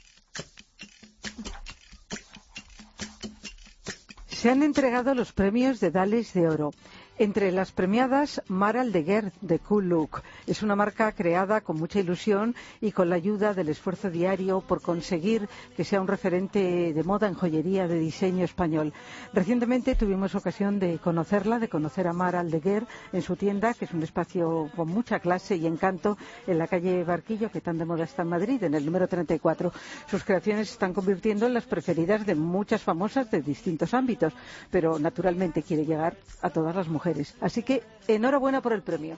Se 4.28 4.50
han 4.52 4.64
entregado 4.64 5.16
los 5.16 5.34
premios 5.34 5.80
de 5.80 5.92
Dales 5.92 6.34
de 6.34 6.48
Oro. 6.48 6.72
Entre 7.18 7.50
las 7.54 7.72
premiadas, 7.72 8.42
Mara 8.50 8.82
Aldeguer 8.82 9.32
de 9.40 9.60
Cool 9.60 9.88
Look. 9.88 10.22
Es 10.48 10.62
una 10.64 10.76
marca 10.76 11.14
creada 11.14 11.62
con 11.62 11.78
mucha 11.78 12.02
ilusión 12.02 12.56
y 12.82 12.92
con 12.92 13.10
la 13.10 13.16
ayuda 13.16 13.54
del 13.54 13.70
esfuerzo 13.70 14.10
diario 14.10 14.60
por 14.60 14.82
conseguir 14.82 15.48
que 15.78 15.86
sea 15.86 16.02
un 16.02 16.10
referente 16.10 16.92
de 16.94 17.04
moda 17.06 17.30
en 17.30 17.36
joyería 17.36 17.88
de 17.88 18.00
diseño 18.00 18.44
español. 18.44 18.92
Recientemente 19.32 19.96
tuvimos 19.96 20.36
ocasión 20.36 20.78
de 20.78 21.00
conocerla, 21.00 21.58
de 21.60 21.70
conocer 21.70 22.06
a 22.10 22.12
Mara 22.12 22.42
Aldeguer 22.42 22.86
en 23.14 23.22
su 23.22 23.38
tienda, 23.38 23.74
que 23.74 23.86
es 23.86 23.94
un 23.94 24.04
espacio 24.04 24.70
con 24.76 24.90
mucha 24.90 25.22
clase 25.22 25.56
y 25.56 25.68
encanto 25.68 26.18
en 26.48 26.58
la 26.58 26.68
calle 26.68 27.06
Barquillo, 27.06 27.50
que 27.50 27.62
tan 27.62 27.78
de 27.78 27.86
moda 27.86 28.04
está 28.04 28.24
en 28.24 28.28
Madrid, 28.28 28.62
en 28.62 28.74
el 28.74 28.86
número 28.86 29.08
34. 29.08 29.72
Sus 30.12 30.26
creaciones 30.26 30.68
se 30.68 30.74
están 30.74 30.94
convirtiendo 30.94 31.46
en 31.48 31.54
las 31.54 31.64
preferidas 31.64 32.26
de 32.26 32.36
muchas 32.36 32.82
famosas 32.82 33.32
de 33.32 33.42
distintos 33.42 33.94
ámbitos, 33.94 34.34
pero 34.70 35.00
naturalmente 35.00 35.64
quiere 35.64 35.86
llegar 35.86 36.18
a 36.42 36.50
todas 36.50 36.76
las 36.76 36.90
mujeres. 36.90 37.05
Así 37.42 37.64
que 37.64 37.84
enhorabuena 38.08 38.62
por 38.62 38.74
el 38.74 38.82
premio. 38.82 39.18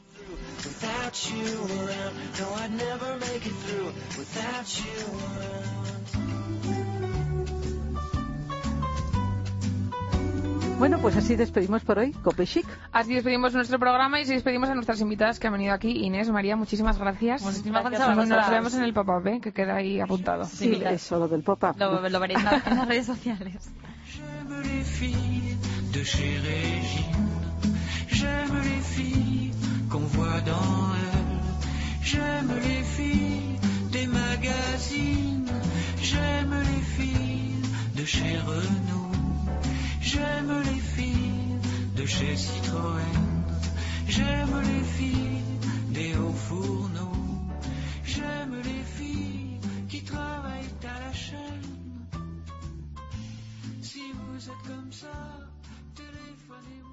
Bueno, 10.80 11.00
pues 11.00 11.16
así 11.18 11.36
despedimos 11.36 11.84
por 11.84 11.98
hoy, 11.98 12.12
Cope 12.12 12.46
Chic. 12.46 12.68
Así 12.92 13.16
despedimos 13.16 13.52
nuestro 13.54 13.80
programa 13.80 14.20
y 14.20 14.24
así 14.24 14.34
despedimos 14.34 14.70
a 14.70 14.76
nuestras 14.76 15.02
invitadas 15.02 15.40
que 15.40 15.48
han 15.48 15.54
venido 15.54 15.74
aquí. 15.74 16.06
Inés, 16.06 16.30
María, 16.30 16.56
muchísimas 16.56 17.00
gracias. 17.00 17.42
Muchísimas 17.42 17.82
gracias 17.82 18.02
Nos- 18.02 18.10
a 18.10 18.16
Nos 18.16 18.26
vosotras. 18.28 18.52
vemos 18.52 18.74
en 18.76 18.84
el 18.84 18.94
pop-up, 18.94 19.26
¿eh? 19.28 19.40
que 19.42 19.52
queda 19.54 19.76
ahí 19.78 20.00
apuntado. 20.00 20.46
Sí, 20.46 20.68
mirad. 20.70 20.94
eso, 20.94 21.18
lo 21.18 21.28
del 21.28 21.42
pop-up. 21.42 21.76
Lo, 21.80 22.08
lo 22.08 22.20
veréis 22.20 22.40
en 22.42 22.46
las 22.46 22.88
redes 22.88 23.06
sociales. 23.08 23.70
J'aime 28.28 28.62
les 28.72 28.82
filles 28.96 29.52
qu'on 29.90 30.08
voit 30.16 30.42
dans 30.42 30.84
elle. 31.12 31.38
J'aime 32.02 32.52
les 32.68 32.84
filles 32.96 33.56
des 33.92 34.08
magazines. 34.08 35.52
J'aime 36.02 36.56
les 36.72 36.84
filles 36.98 37.62
de 37.96 38.06
chez 38.06 38.38
Renault. 38.50 39.16
J'aime 40.02 40.54
les 40.70 40.82
filles 40.96 41.60
de 41.96 42.06
chez 42.06 42.36
Citroën. 42.36 43.18
J'aime 44.08 44.56
les 44.72 44.86
filles 44.98 45.44
des 45.98 46.12
hauts 46.18 46.40
fourneaux. 46.48 47.24
J'aime 48.04 48.56
les 48.70 48.84
filles 48.98 49.60
qui 49.88 50.02
travaillent 50.04 50.76
à 50.84 51.00
la 51.06 51.14
chaîne. 51.14 51.70
Si 53.82 54.04
vous 54.20 54.42
êtes 54.52 54.64
comme 54.72 54.92
ça, 54.92 55.18
téléphonez-moi. 55.96 56.87